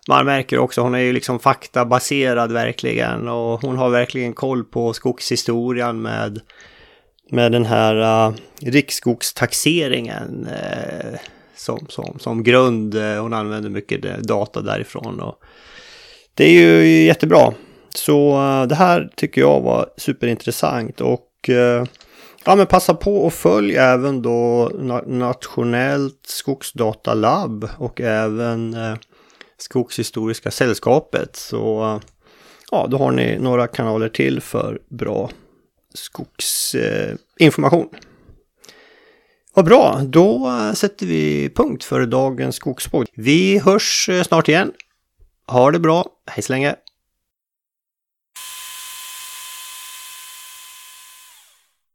[0.09, 4.93] man märker också, hon är ju liksom faktabaserad verkligen och hon har verkligen koll på
[4.93, 6.41] skogshistorien med
[7.33, 11.19] med den här uh, riksskogstaxeringen uh,
[11.57, 12.95] som, som, som grund.
[12.95, 15.21] Uh, hon använder mycket data därifrån.
[15.21, 15.39] Och
[16.35, 17.53] det är ju jättebra.
[17.95, 21.29] Så uh, det här tycker jag var superintressant och
[22.45, 24.71] ja, men passa på och följ även då
[25.07, 28.77] Nationellt skogsdatalabb och även
[29.59, 31.37] Skogshistoriska sällskapet.
[31.37, 32.01] Så
[32.71, 35.31] ja, då har ni några kanaler till för bra
[35.95, 37.89] skogsinformation.
[37.93, 37.99] Eh,
[39.55, 43.07] Vad bra, då sätter vi punkt för dagens skogspodd.
[43.15, 44.73] Vi hörs eh, snart igen.
[45.47, 46.75] Ha det bra, hej så länge!